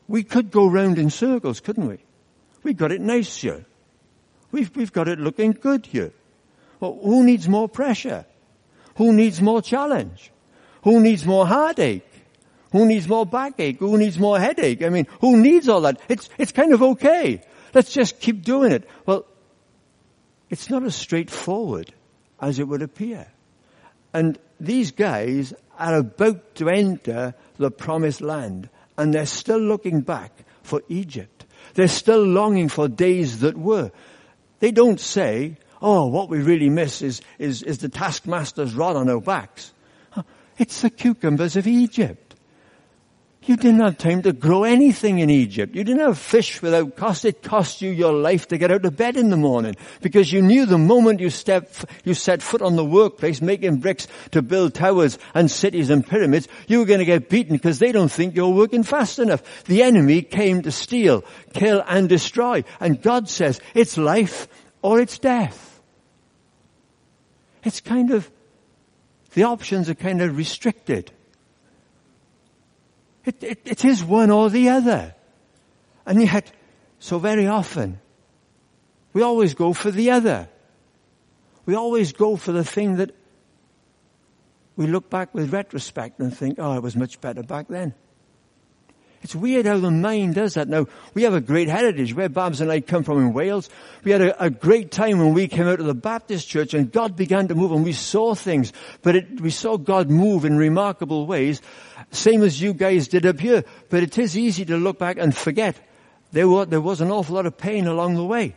We 0.07 0.23
could 0.23 0.51
go 0.51 0.67
round 0.67 0.97
in 0.97 1.09
circles, 1.09 1.59
couldn't 1.59 1.87
we? 1.87 1.99
We've 2.63 2.77
got 2.77 2.91
it 2.91 2.99
nice 2.99 3.41
here. 3.41 3.65
We've, 4.51 4.75
we've 4.75 4.91
got 4.91 5.07
it 5.07 5.19
looking 5.19 5.51
good 5.51 5.85
here. 5.85 6.11
Well, 6.79 6.99
who 7.01 7.23
needs 7.23 7.47
more 7.47 7.69
pressure? 7.69 8.25
Who 8.95 9.13
needs 9.13 9.41
more 9.41 9.61
challenge? 9.61 10.31
Who 10.83 10.99
needs 10.99 11.25
more 11.25 11.45
heartache? 11.45 12.08
Who 12.71 12.85
needs 12.85 13.07
more 13.07 13.25
backache? 13.25 13.79
Who 13.79 13.97
needs 13.97 14.19
more 14.19 14.39
headache? 14.39 14.83
I 14.83 14.89
mean, 14.89 15.07
who 15.21 15.37
needs 15.37 15.67
all 15.67 15.81
that? 15.81 15.99
It's, 16.07 16.29
it's 16.37 16.51
kind 16.51 16.73
of 16.73 16.81
okay. 16.81 17.41
Let's 17.73 17.91
just 17.91 18.19
keep 18.19 18.43
doing 18.43 18.71
it. 18.71 18.87
Well, 19.05 19.25
it's 20.49 20.69
not 20.69 20.83
as 20.83 20.95
straightforward 20.95 21.93
as 22.39 22.59
it 22.59 22.67
would 22.67 22.81
appear. 22.81 23.27
And 24.13 24.37
these 24.59 24.91
guys 24.91 25.53
are 25.77 25.97
about 25.97 26.55
to 26.55 26.69
enter 26.69 27.33
the 27.57 27.71
promised 27.71 28.21
land 28.21 28.69
and 28.97 29.13
they're 29.13 29.25
still 29.25 29.59
looking 29.59 30.01
back 30.01 30.31
for 30.61 30.81
Egypt. 30.89 31.45
They're 31.73 31.87
still 31.87 32.23
longing 32.23 32.69
for 32.69 32.87
days 32.87 33.39
that 33.39 33.57
were. 33.57 33.91
They 34.59 34.71
don't 34.71 34.99
say, 34.99 35.57
oh, 35.81 36.07
what 36.07 36.29
we 36.29 36.39
really 36.39 36.69
miss 36.69 37.01
is, 37.01 37.21
is, 37.37 37.63
is 37.63 37.77
the 37.79 37.89
taskmaster's 37.89 38.73
rod 38.73 38.95
on 38.95 39.09
our 39.09 39.21
backs. 39.21 39.73
It's 40.57 40.81
the 40.81 40.89
cucumbers 40.89 41.55
of 41.55 41.67
Egypt. 41.67 42.28
You 43.49 43.57
didn't 43.57 43.79
have 43.79 43.97
time 43.97 44.21
to 44.21 44.31
grow 44.31 44.63
anything 44.63 45.17
in 45.17 45.31
Egypt. 45.31 45.73
You 45.73 45.83
didn't 45.83 46.01
have 46.01 46.19
fish 46.19 46.61
without 46.61 46.95
cost. 46.95 47.25
It 47.25 47.41
cost 47.41 47.81
you 47.81 47.89
your 47.89 48.13
life 48.13 48.47
to 48.49 48.59
get 48.59 48.69
out 48.69 48.85
of 48.85 48.95
bed 48.95 49.17
in 49.17 49.31
the 49.31 49.37
morning 49.37 49.75
because 50.01 50.31
you 50.31 50.39
knew 50.39 50.67
the 50.67 50.77
moment 50.77 51.19
you 51.19 51.31
step, 51.31 51.73
you 52.03 52.13
set 52.13 52.43
foot 52.43 52.61
on 52.61 52.75
the 52.75 52.85
workplace 52.85 53.41
making 53.41 53.77
bricks 53.77 54.07
to 54.33 54.43
build 54.43 54.75
towers 54.75 55.17
and 55.33 55.49
cities 55.49 55.89
and 55.89 56.05
pyramids, 56.05 56.47
you 56.67 56.77
were 56.77 56.85
going 56.85 56.99
to 56.99 57.05
get 57.05 57.27
beaten 57.27 57.55
because 57.55 57.79
they 57.79 57.91
don't 57.91 58.11
think 58.11 58.35
you're 58.35 58.49
working 58.49 58.83
fast 58.83 59.17
enough. 59.17 59.63
The 59.63 59.81
enemy 59.81 60.21
came 60.21 60.61
to 60.61 60.71
steal, 60.71 61.23
kill 61.51 61.83
and 61.87 62.07
destroy. 62.07 62.63
And 62.79 63.01
God 63.01 63.27
says 63.29 63.59
it's 63.73 63.97
life 63.97 64.47
or 64.83 64.99
it's 64.99 65.17
death. 65.17 65.81
It's 67.63 67.81
kind 67.81 68.11
of, 68.11 68.29
the 69.33 69.45
options 69.45 69.89
are 69.89 69.95
kind 69.95 70.21
of 70.21 70.37
restricted. 70.37 71.11
It, 73.29 73.43
it, 73.43 73.61
it 73.63 73.85
is 73.85 74.03
one 74.03 74.31
or 74.31 74.49
the 74.49 74.69
other. 74.69 75.13
And 76.03 76.19
yet, 76.19 76.51
so 76.97 77.19
very 77.19 77.45
often, 77.45 78.01
we 79.13 79.21
always 79.21 79.53
go 79.53 79.71
for 79.71 79.91
the 79.91 80.09
other. 80.09 80.49
We 81.67 81.75
always 81.75 82.11
go 82.11 82.37
for 82.37 82.51
the 82.51 82.63
thing 82.63 82.95
that 82.95 83.11
we 84.75 84.87
look 84.87 85.11
back 85.11 85.35
with 85.35 85.53
retrospect 85.53 86.19
and 86.19 86.35
think, 86.35 86.57
oh, 86.57 86.75
it 86.75 86.81
was 86.81 86.95
much 86.95 87.21
better 87.21 87.43
back 87.43 87.67
then. 87.67 87.93
It's 89.29 89.35
weird 89.35 89.67
how 89.67 89.77
the 89.77 89.91
mind 89.91 90.33
does 90.33 90.55
that. 90.55 90.67
Now, 90.67 90.87
we 91.13 91.21
have 91.21 91.35
a 91.35 91.39
great 91.39 91.67
heritage. 91.67 92.15
Where 92.15 92.29
Babs 92.29 92.61
and 92.61 92.71
I 92.71 92.81
come 92.81 93.03
from 93.03 93.19
in 93.19 93.31
Wales, 93.31 93.69
we 94.03 94.09
had 94.09 94.21
a, 94.21 94.45
a, 94.45 94.49
great 94.49 94.89
time 94.89 95.19
when 95.19 95.35
we 95.35 95.47
came 95.47 95.67
out 95.67 95.79
of 95.79 95.85
the 95.85 95.93
Baptist 95.93 96.47
church 96.47 96.73
and 96.73 96.91
God 96.91 97.15
began 97.15 97.47
to 97.47 97.53
move 97.53 97.71
and 97.71 97.83
we 97.83 97.93
saw 97.93 98.33
things. 98.33 98.73
But 99.03 99.17
it, 99.17 99.39
we 99.39 99.51
saw 99.51 99.77
God 99.77 100.09
move 100.09 100.45
in 100.45 100.57
remarkable 100.57 101.27
ways, 101.27 101.61
same 102.09 102.41
as 102.41 102.59
you 102.59 102.73
guys 102.73 103.07
did 103.07 103.23
up 103.23 103.39
here. 103.39 103.63
But 103.91 104.01
it 104.01 104.17
is 104.17 104.35
easy 104.35 104.65
to 104.65 104.77
look 104.77 104.97
back 104.97 105.19
and 105.19 105.37
forget. 105.37 105.79
There, 106.31 106.49
were, 106.49 106.65
there 106.65 106.81
was 106.81 106.99
an 106.99 107.11
awful 107.11 107.35
lot 107.35 107.45
of 107.45 107.55
pain 107.55 107.85
along 107.85 108.15
the 108.15 108.25
way. 108.25 108.55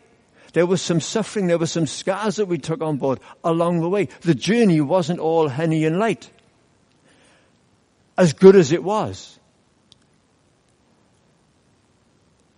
There 0.55 0.65
was 0.65 0.81
some 0.81 1.01
suffering, 1.01 1.49
there 1.49 1.59
were 1.59 1.67
some 1.67 1.87
scars 1.87 2.37
that 2.37 2.47
we 2.47 2.57
took 2.57 2.81
on 2.81 2.97
board 2.97 3.21
along 3.45 3.83
the 3.83 3.91
way. 3.91 4.09
The 4.23 4.35
journey 4.35 4.81
wasn't 4.81 5.21
all 5.21 5.51
honey 5.51 5.85
and 5.85 5.99
light. 5.99 6.31
As 8.17 8.33
good 8.33 8.57
as 8.57 8.73
it 8.73 8.83
was. 8.83 9.39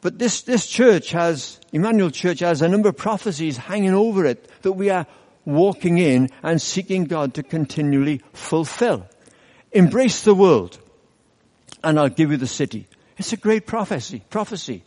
But 0.05 0.19
this, 0.19 0.43
this 0.43 0.67
church 0.67 1.13
has, 1.13 1.59
Emmanuel 1.73 2.11
Church 2.11 2.41
has 2.41 2.61
a 2.61 2.69
number 2.69 2.91
of 2.91 2.97
prophecies 2.99 3.57
hanging 3.57 3.95
over 3.95 4.27
it 4.27 4.47
that 4.61 4.73
we 4.73 4.91
are 4.91 5.07
walking 5.47 5.97
in 5.97 6.29
and 6.43 6.61
seeking 6.61 7.05
God 7.05 7.33
to 7.35 7.43
continually 7.43 8.21
fulfill. 8.35 9.09
Embrace 9.73 10.23
the 10.23 10.35
world 10.35 10.79
and 11.83 11.99
I'll 11.99 12.11
give 12.11 12.31
you 12.31 12.37
the 12.37 12.47
city. 12.47 12.87
It's 13.17 13.33
a 13.33 13.39
great 13.39 13.67
prophecy, 13.67 14.23
prophecy. 14.29 14.85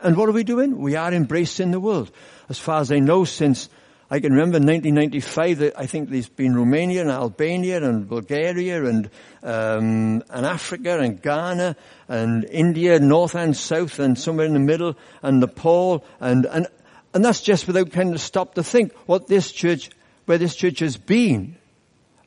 And 0.00 0.16
what 0.16 0.28
are 0.28 0.32
we 0.32 0.44
doing? 0.44 0.78
We 0.78 0.94
are 0.94 1.12
embracing 1.12 1.72
the 1.72 1.80
world. 1.80 2.12
As 2.48 2.60
far 2.60 2.80
as 2.80 2.92
I 2.92 3.00
know, 3.00 3.24
since 3.24 3.68
I 4.12 4.20
can 4.20 4.34
remember 4.34 4.58
in 4.58 4.66
1995, 4.66 5.72
I 5.74 5.86
think 5.86 6.10
there's 6.10 6.28
been 6.28 6.54
Romania 6.54 7.00
and 7.00 7.10
Albania 7.10 7.82
and 7.82 8.06
Bulgaria 8.06 8.84
and, 8.84 9.08
um, 9.42 10.22
and 10.28 10.44
Africa 10.44 11.00
and 11.00 11.22
Ghana 11.22 11.76
and 12.08 12.44
India, 12.44 13.00
north 13.00 13.34
and 13.34 13.56
south 13.56 13.98
and 13.98 14.18
somewhere 14.18 14.44
in 14.44 14.52
the 14.52 14.58
middle 14.58 14.98
and 15.22 15.40
Nepal 15.40 16.04
and, 16.20 16.44
and, 16.44 16.66
and 17.14 17.24
that's 17.24 17.40
just 17.40 17.66
without 17.66 17.90
kind 17.90 18.12
of 18.12 18.20
stop 18.20 18.52
to 18.56 18.62
think 18.62 18.92
what 19.06 19.28
this 19.28 19.50
church, 19.50 19.88
where 20.26 20.36
this 20.36 20.56
church 20.56 20.80
has 20.80 20.98
been, 20.98 21.56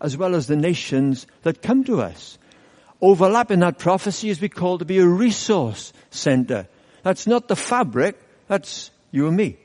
as 0.02 0.18
well 0.18 0.34
as 0.34 0.48
the 0.48 0.56
nations 0.56 1.28
that 1.44 1.62
come 1.62 1.84
to 1.84 2.02
us. 2.02 2.40
Overlapping 3.00 3.60
that 3.60 3.78
prophecy 3.78 4.32
is 4.32 4.42
we 4.42 4.50
call 4.50 4.80
to 4.80 4.86
be 4.86 4.98
a 4.98 5.06
resource 5.06 5.94
center. 6.10 6.68
That's 7.04 7.28
not 7.28 7.48
the 7.48 7.56
fabric, 7.56 8.20
that's 8.48 8.90
you 9.12 9.28
and 9.28 9.38
me. 9.38 9.58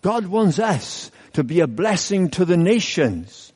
God 0.00 0.26
wants 0.26 0.58
us 0.58 1.11
to 1.34 1.44
be 1.44 1.60
a 1.60 1.66
blessing 1.66 2.30
to 2.30 2.44
the 2.44 2.56
nations. 2.56 3.52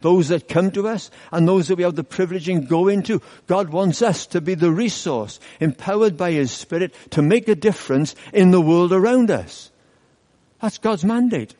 Those 0.00 0.28
that 0.28 0.48
come 0.48 0.70
to 0.72 0.88
us 0.88 1.10
and 1.32 1.48
those 1.48 1.68
that 1.68 1.76
we 1.76 1.82
have 1.82 1.96
the 1.96 2.04
privilege 2.04 2.48
in 2.48 2.66
go 2.66 2.88
into. 2.88 3.22
God 3.46 3.70
wants 3.70 4.02
us 4.02 4.26
to 4.28 4.40
be 4.40 4.54
the 4.54 4.70
resource, 4.70 5.40
empowered 5.58 6.16
by 6.16 6.32
His 6.32 6.52
Spirit 6.52 6.94
to 7.10 7.22
make 7.22 7.48
a 7.48 7.54
difference 7.54 8.14
in 8.32 8.50
the 8.50 8.60
world 8.60 8.92
around 8.92 9.30
us. 9.30 9.70
That's 10.60 10.78
God's 10.78 11.04
mandate. 11.04 11.54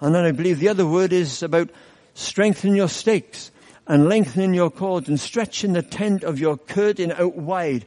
And 0.00 0.14
then 0.14 0.24
I 0.24 0.32
believe 0.32 0.58
the 0.58 0.68
other 0.68 0.86
word 0.86 1.12
is 1.12 1.42
about 1.42 1.70
strengthening 2.14 2.76
your 2.76 2.88
stakes 2.88 3.50
and 3.86 4.08
lengthening 4.08 4.54
your 4.54 4.70
cords 4.70 5.08
and 5.08 5.18
stretching 5.18 5.72
the 5.72 5.82
tent 5.82 6.24
of 6.24 6.38
your 6.38 6.56
curtain 6.56 7.12
out 7.12 7.36
wide. 7.36 7.86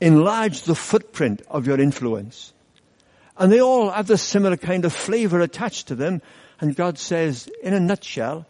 Enlarge 0.00 0.62
the 0.62 0.74
footprint 0.74 1.42
of 1.48 1.66
your 1.66 1.80
influence. 1.80 2.52
And 3.38 3.52
they 3.52 3.60
all 3.60 3.90
have 3.90 4.06
the 4.06 4.18
similar 4.18 4.56
kind 4.56 4.84
of 4.84 4.92
flavor 4.92 5.40
attached 5.40 5.88
to 5.88 5.94
them. 5.94 6.22
And 6.60 6.74
God 6.74 6.98
says, 6.98 7.48
in 7.62 7.74
a 7.74 7.80
nutshell, 7.80 8.46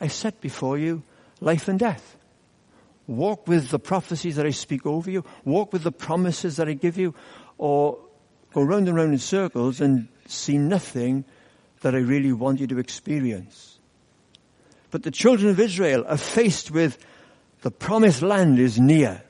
I 0.00 0.08
set 0.08 0.40
before 0.40 0.78
you 0.78 1.02
life 1.40 1.68
and 1.68 1.78
death. 1.78 2.16
Walk 3.06 3.48
with 3.48 3.70
the 3.70 3.78
prophecies 3.78 4.36
that 4.36 4.46
I 4.46 4.50
speak 4.50 4.86
over 4.86 5.10
you. 5.10 5.24
Walk 5.44 5.72
with 5.72 5.82
the 5.82 5.92
promises 5.92 6.56
that 6.56 6.68
I 6.68 6.74
give 6.74 6.98
you. 6.98 7.14
Or 7.56 7.98
go 8.52 8.62
round 8.62 8.86
and 8.86 8.96
round 8.96 9.12
in 9.12 9.18
circles 9.18 9.80
and 9.80 10.08
see 10.26 10.58
nothing 10.58 11.24
that 11.80 11.94
I 11.94 11.98
really 11.98 12.32
want 12.32 12.60
you 12.60 12.66
to 12.68 12.78
experience. 12.78 13.78
But 14.90 15.02
the 15.02 15.10
children 15.10 15.50
of 15.50 15.60
Israel 15.60 16.04
are 16.06 16.16
faced 16.16 16.70
with 16.70 16.98
the 17.62 17.70
promised 17.70 18.22
land 18.22 18.58
is 18.58 18.78
near. 18.78 19.22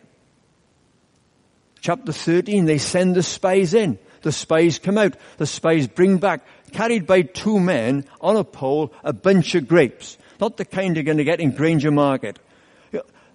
Chapter 1.81 2.13
13, 2.13 2.67
they 2.67 2.79
send 2.79 3.15
the 3.15 3.23
spies 3.23 3.75
in. 3.75 3.99
The 4.23 4.33
spies 4.33 4.79
come 4.79 4.99
out. 4.99 5.15
The 5.37 5.47
spies 5.47 5.87
bring 5.87 6.19
back, 6.19 6.43
carried 6.73 7.07
by 7.07 7.23
two 7.23 7.61
men 7.61 8.05
on 8.21 8.37
a 8.37 8.45
pole, 8.45 8.93
a 9.05 9.13
bunch 9.13 9.55
of 9.55 9.69
grapes. 9.69 10.19
Not 10.41 10.57
the 10.57 10.65
kind 10.65 10.97
you're 10.97 11.05
going 11.05 11.19
to 11.19 11.25
get 11.25 11.41
in 11.41 11.53
Grainger 11.53 11.91
Market. 11.91 12.39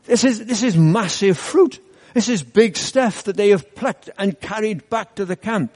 This 0.06 0.24
is, 0.24 0.46
this 0.46 0.64
is 0.64 0.76
massive 0.76 1.38
fruit. 1.38 1.80
This 2.14 2.30
is 2.30 2.44
big 2.44 2.78
stuff 2.78 3.24
that 3.24 3.38
they 3.38 3.50
have 3.50 3.74
plucked 3.74 4.10
and 4.18 4.40
carried 4.40 4.90
back 4.90 5.16
to 5.16 5.26
the 5.26 5.36
camp. 5.36 5.74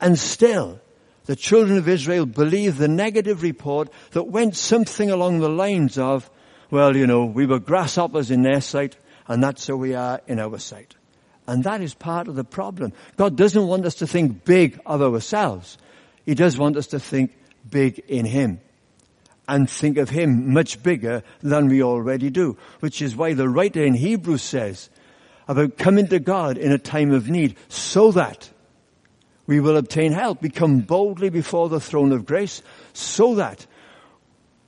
And 0.00 0.18
still, 0.18 0.80
the 1.26 1.36
children 1.36 1.76
of 1.78 1.88
Israel 1.88 2.24
believe 2.24 2.78
the 2.78 2.88
negative 2.88 3.42
report 3.42 3.90
that 4.12 4.24
went 4.24 4.56
something 4.56 5.10
along 5.10 5.40
the 5.40 5.48
lines 5.48 5.98
of, 5.98 6.30
well, 6.70 6.96
you 6.96 7.06
know, 7.06 7.26
we 7.26 7.46
were 7.46 7.58
grasshoppers 7.58 8.30
in 8.30 8.42
their 8.42 8.60
sight, 8.60 8.96
and 9.26 9.42
that's 9.42 9.66
how 9.66 9.76
we 9.76 9.94
are 9.94 10.20
in 10.26 10.38
our 10.38 10.58
sight. 10.58 10.94
And 11.48 11.64
that 11.64 11.80
is 11.80 11.94
part 11.94 12.28
of 12.28 12.36
the 12.36 12.44
problem. 12.44 12.92
God 13.16 13.34
doesn't 13.34 13.66
want 13.66 13.86
us 13.86 13.94
to 13.96 14.06
think 14.06 14.44
big 14.44 14.78
of 14.84 15.00
ourselves. 15.00 15.78
He 16.26 16.34
does 16.34 16.58
want 16.58 16.76
us 16.76 16.88
to 16.88 17.00
think 17.00 17.34
big 17.68 18.00
in 18.00 18.26
Him. 18.26 18.60
And 19.48 19.68
think 19.68 19.96
of 19.96 20.10
Him 20.10 20.52
much 20.52 20.82
bigger 20.82 21.22
than 21.40 21.68
we 21.68 21.82
already 21.82 22.28
do. 22.28 22.58
Which 22.80 23.00
is 23.00 23.16
why 23.16 23.32
the 23.32 23.48
writer 23.48 23.82
in 23.82 23.94
Hebrews 23.94 24.42
says 24.42 24.90
about 25.48 25.78
coming 25.78 26.06
to 26.08 26.18
God 26.18 26.58
in 26.58 26.70
a 26.70 26.76
time 26.76 27.12
of 27.12 27.30
need 27.30 27.56
so 27.68 28.12
that 28.12 28.50
we 29.46 29.58
will 29.58 29.78
obtain 29.78 30.12
help. 30.12 30.42
We 30.42 30.50
come 30.50 30.80
boldly 30.80 31.30
before 31.30 31.70
the 31.70 31.80
throne 31.80 32.12
of 32.12 32.26
grace 32.26 32.62
so 32.92 33.36
that 33.36 33.66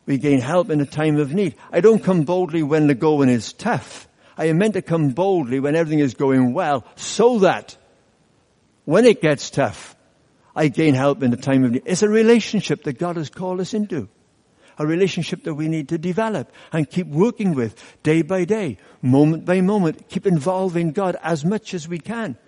we 0.06 0.16
gain 0.16 0.40
help 0.40 0.70
in 0.70 0.80
a 0.80 0.86
time 0.86 1.18
of 1.18 1.34
need. 1.34 1.56
I 1.70 1.82
don't 1.82 2.02
come 2.02 2.22
boldly 2.22 2.62
when 2.62 2.86
the 2.86 2.94
going 2.94 3.28
is 3.28 3.52
tough. 3.52 4.08
I 4.40 4.46
am 4.46 4.56
meant 4.56 4.72
to 4.72 4.80
come 4.80 5.10
boldly 5.10 5.60
when 5.60 5.76
everything 5.76 5.98
is 5.98 6.14
going 6.14 6.54
well 6.54 6.86
so 6.96 7.40
that 7.40 7.76
when 8.86 9.04
it 9.04 9.20
gets 9.20 9.50
tough, 9.50 9.94
I 10.56 10.68
gain 10.68 10.94
help 10.94 11.22
in 11.22 11.30
the 11.30 11.36
time 11.36 11.62
of 11.62 11.72
need. 11.72 11.82
It's 11.84 12.02
a 12.02 12.08
relationship 12.08 12.84
that 12.84 12.98
God 12.98 13.16
has 13.16 13.28
called 13.28 13.60
us 13.60 13.74
into. 13.74 14.08
A 14.78 14.86
relationship 14.86 15.44
that 15.44 15.52
we 15.52 15.68
need 15.68 15.90
to 15.90 15.98
develop 15.98 16.50
and 16.72 16.88
keep 16.88 17.06
working 17.06 17.54
with 17.54 17.76
day 18.02 18.22
by 18.22 18.46
day, 18.46 18.78
moment 19.02 19.44
by 19.44 19.60
moment. 19.60 20.08
Keep 20.08 20.26
involving 20.26 20.92
God 20.92 21.18
as 21.22 21.44
much 21.44 21.74
as 21.74 21.86
we 21.86 21.98
can. 21.98 22.38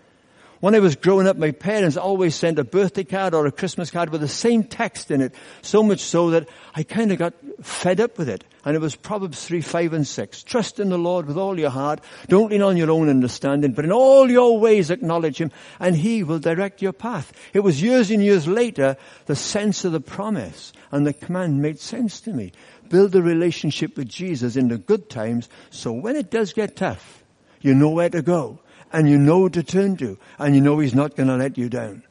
When 0.62 0.76
I 0.76 0.78
was 0.78 0.94
growing 0.94 1.26
up, 1.26 1.36
my 1.36 1.50
parents 1.50 1.96
always 1.96 2.36
sent 2.36 2.56
a 2.60 2.62
birthday 2.62 3.02
card 3.02 3.34
or 3.34 3.46
a 3.46 3.50
Christmas 3.50 3.90
card 3.90 4.10
with 4.10 4.20
the 4.20 4.28
same 4.28 4.62
text 4.62 5.10
in 5.10 5.20
it, 5.20 5.34
so 5.60 5.82
much 5.82 5.98
so 5.98 6.30
that 6.30 6.48
I 6.72 6.84
kind 6.84 7.10
of 7.10 7.18
got 7.18 7.34
fed 7.62 7.98
up 7.98 8.16
with 8.16 8.28
it. 8.28 8.44
And 8.64 8.76
it 8.76 8.80
was 8.80 8.94
Proverbs 8.94 9.44
3, 9.44 9.60
5 9.60 9.92
and 9.92 10.06
6. 10.06 10.44
Trust 10.44 10.78
in 10.78 10.88
the 10.88 10.98
Lord 10.98 11.26
with 11.26 11.36
all 11.36 11.58
your 11.58 11.70
heart. 11.70 12.00
Don't 12.28 12.52
lean 12.52 12.62
on 12.62 12.76
your 12.76 12.92
own 12.92 13.08
understanding, 13.08 13.72
but 13.72 13.84
in 13.84 13.90
all 13.90 14.30
your 14.30 14.60
ways 14.60 14.88
acknowledge 14.88 15.38
Him 15.38 15.50
and 15.80 15.96
He 15.96 16.22
will 16.22 16.38
direct 16.38 16.80
your 16.80 16.92
path. 16.92 17.32
It 17.52 17.64
was 17.64 17.82
years 17.82 18.12
and 18.12 18.22
years 18.22 18.46
later, 18.46 18.96
the 19.26 19.34
sense 19.34 19.84
of 19.84 19.90
the 19.90 20.00
promise 20.00 20.72
and 20.92 21.04
the 21.04 21.12
command 21.12 21.60
made 21.60 21.80
sense 21.80 22.20
to 22.20 22.32
me. 22.32 22.52
Build 22.88 23.16
a 23.16 23.20
relationship 23.20 23.96
with 23.96 24.08
Jesus 24.08 24.54
in 24.54 24.68
the 24.68 24.78
good 24.78 25.10
times 25.10 25.48
so 25.70 25.90
when 25.90 26.14
it 26.14 26.30
does 26.30 26.52
get 26.52 26.76
tough, 26.76 27.24
you 27.60 27.74
know 27.74 27.90
where 27.90 28.10
to 28.10 28.22
go 28.22 28.60
and 28.92 29.08
you 29.08 29.18
know 29.18 29.48
to 29.48 29.62
turn 29.62 29.96
to, 29.98 30.18
and 30.38 30.54
you 30.54 30.60
know 30.60 30.78
He's 30.78 30.94
not 30.94 31.16
going 31.16 31.28
to 31.28 31.36
let 31.36 31.58
you 31.58 31.68
down. 31.68 32.02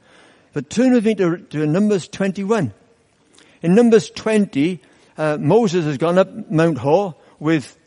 But 0.54 0.70
turn 0.70 0.94
with 0.94 1.06
me 1.06 1.16
to, 1.16 1.38
to 1.38 1.66
Numbers 1.66 2.08
21. 2.08 2.74
In 3.62 3.76
Numbers 3.76 4.10
20, 4.10 4.82
uh, 5.18 5.38
Moses 5.40 5.86
has 5.86 5.98
gone 5.98 6.18
up 6.18 6.50
Mount 6.50 6.78
Hor 6.78 7.16
with, 7.40 7.78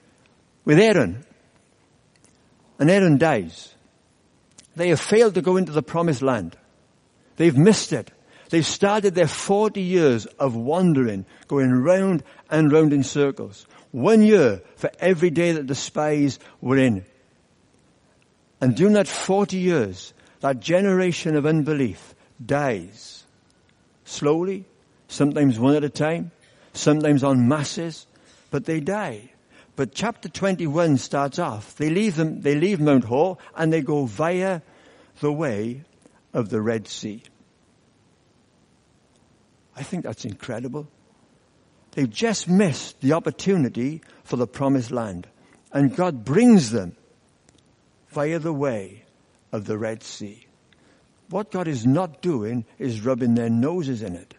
with 0.64 0.78
Aaron. 0.78 1.24
And 2.78 2.90
Aaron 2.90 3.18
dies. 3.18 3.74
They 4.76 4.88
have 4.88 5.00
failed 5.00 5.34
to 5.34 5.42
go 5.42 5.56
into 5.56 5.72
the 5.72 5.82
promised 5.82 6.22
land. 6.22 6.56
They've 7.36 7.56
missed 7.56 7.92
it. 7.92 8.10
They've 8.50 8.66
started 8.66 9.14
their 9.14 9.26
40 9.26 9.80
years 9.80 10.26
of 10.26 10.54
wandering, 10.54 11.26
going 11.48 11.70
round 11.70 12.22
and 12.50 12.70
round 12.70 12.92
in 12.92 13.02
circles. 13.02 13.66
One 13.90 14.22
year 14.22 14.62
for 14.76 14.90
every 14.98 15.30
day 15.30 15.52
that 15.52 15.66
the 15.66 15.74
spies 15.74 16.38
were 16.60 16.78
in. 16.78 17.04
And 18.64 18.74
during 18.74 18.94
that 18.94 19.06
40 19.06 19.58
years, 19.58 20.14
that 20.40 20.58
generation 20.58 21.36
of 21.36 21.44
unbelief 21.44 22.14
dies. 22.42 23.26
Slowly, 24.06 24.64
sometimes 25.06 25.58
one 25.58 25.74
at 25.74 25.84
a 25.84 25.90
time, 25.90 26.30
sometimes 26.72 27.22
on 27.22 27.46
masses, 27.46 28.06
but 28.50 28.64
they 28.64 28.80
die. 28.80 29.32
But 29.76 29.92
chapter 29.92 30.30
21 30.30 30.96
starts 30.96 31.38
off. 31.38 31.76
They 31.76 31.90
leave 31.90 32.16
them, 32.16 32.40
they 32.40 32.54
leave 32.54 32.80
Mount 32.80 33.04
Hor 33.04 33.36
and 33.54 33.70
they 33.70 33.82
go 33.82 34.06
via 34.06 34.62
the 35.20 35.30
way 35.30 35.82
of 36.32 36.48
the 36.48 36.62
Red 36.62 36.88
Sea. 36.88 37.22
I 39.76 39.82
think 39.82 40.04
that's 40.04 40.24
incredible. 40.24 40.88
They've 41.90 42.08
just 42.08 42.48
missed 42.48 43.02
the 43.02 43.12
opportunity 43.12 44.00
for 44.22 44.36
the 44.36 44.46
promised 44.46 44.90
land. 44.90 45.26
And 45.70 45.94
God 45.94 46.24
brings 46.24 46.70
them 46.70 46.96
via 48.14 48.38
the 48.38 48.52
way 48.52 49.04
of 49.52 49.66
the 49.66 49.76
Red 49.76 50.02
Sea. 50.02 50.46
What 51.30 51.50
God 51.50 51.68
is 51.68 51.84
not 51.86 52.22
doing 52.22 52.64
is 52.78 53.04
rubbing 53.04 53.34
their 53.34 53.50
noses 53.50 54.02
in 54.02 54.14
it. 54.14 54.34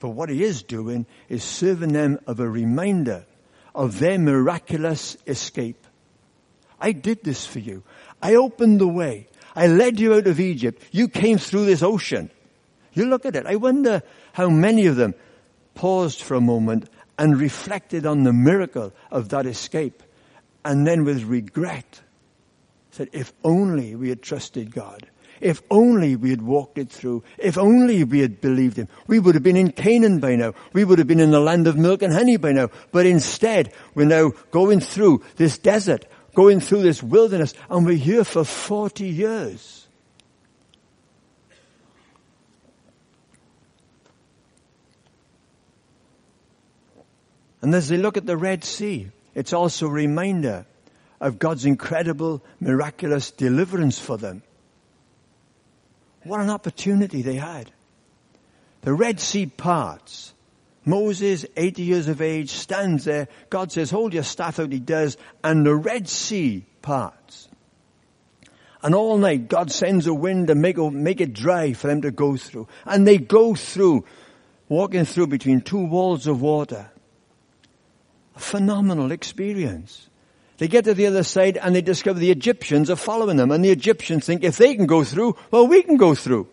But 0.00 0.10
what 0.10 0.28
he 0.28 0.42
is 0.42 0.62
doing 0.62 1.06
is 1.28 1.44
serving 1.44 1.92
them 1.92 2.18
of 2.26 2.40
a 2.40 2.48
reminder 2.48 3.24
of 3.74 4.00
their 4.00 4.18
miraculous 4.18 5.16
escape. 5.26 5.86
I 6.80 6.92
did 6.92 7.22
this 7.22 7.46
for 7.46 7.60
you. 7.60 7.84
I 8.20 8.34
opened 8.34 8.80
the 8.80 8.88
way. 8.88 9.28
I 9.54 9.68
led 9.68 10.00
you 10.00 10.14
out 10.14 10.26
of 10.26 10.40
Egypt. 10.40 10.82
You 10.90 11.06
came 11.06 11.38
through 11.38 11.66
this 11.66 11.82
ocean. 11.82 12.30
You 12.92 13.06
look 13.06 13.24
at 13.24 13.36
it. 13.36 13.46
I 13.46 13.56
wonder 13.56 14.02
how 14.32 14.48
many 14.48 14.86
of 14.86 14.96
them 14.96 15.14
paused 15.74 16.20
for 16.22 16.34
a 16.34 16.40
moment 16.40 16.90
and 17.18 17.38
reflected 17.38 18.04
on 18.04 18.24
the 18.24 18.32
miracle 18.32 18.92
of 19.10 19.28
that 19.28 19.46
escape 19.46 20.02
and 20.64 20.86
then 20.86 21.04
with 21.04 21.22
regret 21.22 22.00
said, 22.92 23.08
if 23.12 23.32
only 23.42 23.96
we 23.96 24.10
had 24.10 24.22
trusted 24.22 24.72
God. 24.72 25.08
If 25.40 25.62
only 25.70 26.14
we 26.14 26.30
had 26.30 26.42
walked 26.42 26.78
it 26.78 26.90
through. 26.90 27.24
If 27.36 27.58
only 27.58 28.04
we 28.04 28.20
had 28.20 28.40
believed 28.40 28.76
Him. 28.76 28.86
We 29.08 29.18
would 29.18 29.34
have 29.34 29.42
been 29.42 29.56
in 29.56 29.72
Canaan 29.72 30.20
by 30.20 30.36
now. 30.36 30.52
We 30.72 30.84
would 30.84 30.98
have 30.98 31.08
been 31.08 31.18
in 31.18 31.32
the 31.32 31.40
land 31.40 31.66
of 31.66 31.76
milk 31.76 32.02
and 32.02 32.12
honey 32.12 32.36
by 32.36 32.52
now. 32.52 32.68
But 32.92 33.06
instead, 33.06 33.72
we're 33.94 34.04
now 34.04 34.32
going 34.52 34.78
through 34.80 35.24
this 35.36 35.58
desert, 35.58 36.04
going 36.34 36.60
through 36.60 36.82
this 36.82 37.02
wilderness, 37.02 37.54
and 37.68 37.84
we're 37.84 37.96
here 37.96 38.24
for 38.24 38.44
40 38.44 39.08
years. 39.08 39.88
And 47.62 47.74
as 47.74 47.88
they 47.88 47.96
look 47.96 48.16
at 48.16 48.26
the 48.26 48.36
Red 48.36 48.64
Sea, 48.64 49.10
it's 49.34 49.52
also 49.52 49.86
a 49.86 49.90
reminder 49.90 50.66
of 51.22 51.38
God's 51.38 51.64
incredible, 51.64 52.42
miraculous 52.60 53.30
deliverance 53.30 53.98
for 53.98 54.18
them. 54.18 54.42
What 56.24 56.40
an 56.40 56.50
opportunity 56.50 57.22
they 57.22 57.36
had. 57.36 57.70
The 58.82 58.92
Red 58.92 59.20
Sea 59.20 59.46
parts. 59.46 60.34
Moses, 60.84 61.46
80 61.56 61.82
years 61.82 62.08
of 62.08 62.20
age, 62.20 62.50
stands 62.50 63.04
there. 63.04 63.28
God 63.50 63.70
says, 63.70 63.88
hold 63.88 64.14
your 64.14 64.24
staff 64.24 64.58
out. 64.58 64.72
He 64.72 64.80
does. 64.80 65.16
And 65.44 65.64
the 65.64 65.76
Red 65.76 66.08
Sea 66.08 66.64
parts. 66.82 67.48
And 68.82 68.92
all 68.92 69.16
night, 69.16 69.46
God 69.46 69.70
sends 69.70 70.08
a 70.08 70.14
wind 70.14 70.48
to 70.48 70.56
make, 70.56 70.76
make 70.76 71.20
it 71.20 71.32
dry 71.32 71.72
for 71.72 71.86
them 71.86 72.02
to 72.02 72.10
go 72.10 72.36
through. 72.36 72.66
And 72.84 73.06
they 73.06 73.18
go 73.18 73.54
through, 73.54 74.04
walking 74.68 75.04
through 75.04 75.28
between 75.28 75.60
two 75.60 75.84
walls 75.84 76.26
of 76.26 76.42
water. 76.42 76.90
A 78.34 78.40
phenomenal 78.40 79.12
experience. 79.12 80.08
They 80.62 80.68
get 80.68 80.84
to 80.84 80.94
the 80.94 81.08
other 81.08 81.24
side 81.24 81.56
and 81.56 81.74
they 81.74 81.82
discover 81.82 82.20
the 82.20 82.30
Egyptians 82.30 82.88
are 82.88 82.94
following 82.94 83.36
them. 83.36 83.50
And 83.50 83.64
the 83.64 83.70
Egyptians 83.70 84.24
think 84.24 84.44
if 84.44 84.58
they 84.58 84.76
can 84.76 84.86
go 84.86 85.02
through, 85.02 85.34
well, 85.50 85.66
we 85.66 85.82
can 85.82 85.96
go 85.96 86.14
through. 86.14 86.46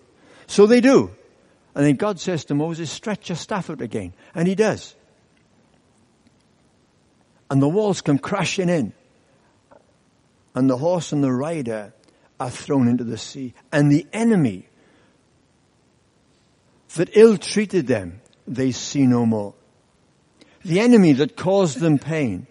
So 0.47 0.65
they 0.65 0.81
do. 0.81 1.11
And 1.75 1.85
then 1.85 1.95
God 1.95 2.19
says 2.19 2.43
to 2.45 2.55
Moses, 2.55 2.89
stretch 2.89 3.29
your 3.29 3.35
staff 3.35 3.69
out 3.69 3.81
again. 3.81 4.15
And 4.33 4.47
he 4.47 4.55
does. 4.55 4.95
And 7.51 7.61
the 7.61 7.69
walls 7.69 8.01
come 8.01 8.17
crashing 8.17 8.67
in. 8.67 8.93
And 10.55 10.67
the 10.67 10.77
horse 10.77 11.11
and 11.11 11.23
the 11.23 11.31
rider 11.31 11.93
are 12.39 12.49
thrown 12.49 12.87
into 12.87 13.03
the 13.03 13.15
sea. 13.15 13.53
And 13.71 13.91
the 13.91 14.07
enemy 14.11 14.69
that 16.95 17.15
ill 17.15 17.37
treated 17.37 17.85
them, 17.85 18.21
they 18.47 18.71
see 18.71 19.05
no 19.05 19.27
more. 19.27 19.53
The 20.65 20.79
enemy 20.79 21.13
that 21.13 21.37
caused 21.37 21.79
them 21.79 21.99
pain, 21.99 22.47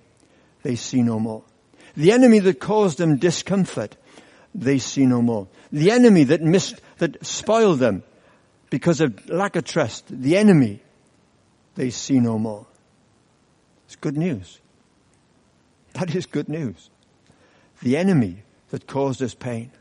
they 0.62 0.76
see 0.76 1.02
no 1.02 1.18
more. 1.18 1.42
The 1.98 2.12
enemy 2.12 2.38
that 2.38 2.60
caused 2.60 2.98
them 2.98 3.16
discomfort, 3.16 3.96
they 4.54 4.78
see 4.78 5.04
no 5.04 5.20
more. 5.20 5.48
The 5.72 5.90
enemy 5.90 6.22
that 6.24 6.40
missed, 6.40 6.80
that 6.98 7.26
spoiled 7.26 7.80
them 7.80 8.04
because 8.70 9.00
of 9.00 9.28
lack 9.28 9.56
of 9.56 9.64
trust, 9.64 10.04
the 10.08 10.36
enemy, 10.36 10.80
they 11.74 11.90
see 11.90 12.20
no 12.20 12.38
more. 12.38 12.66
It's 13.86 13.96
good 13.96 14.16
news. 14.16 14.60
That 15.94 16.14
is 16.14 16.26
good 16.26 16.48
news. 16.48 16.88
The 17.82 17.96
enemy 17.96 18.44
that 18.70 18.86
caused 18.86 19.20
us 19.20 19.34
pain, 19.34 19.72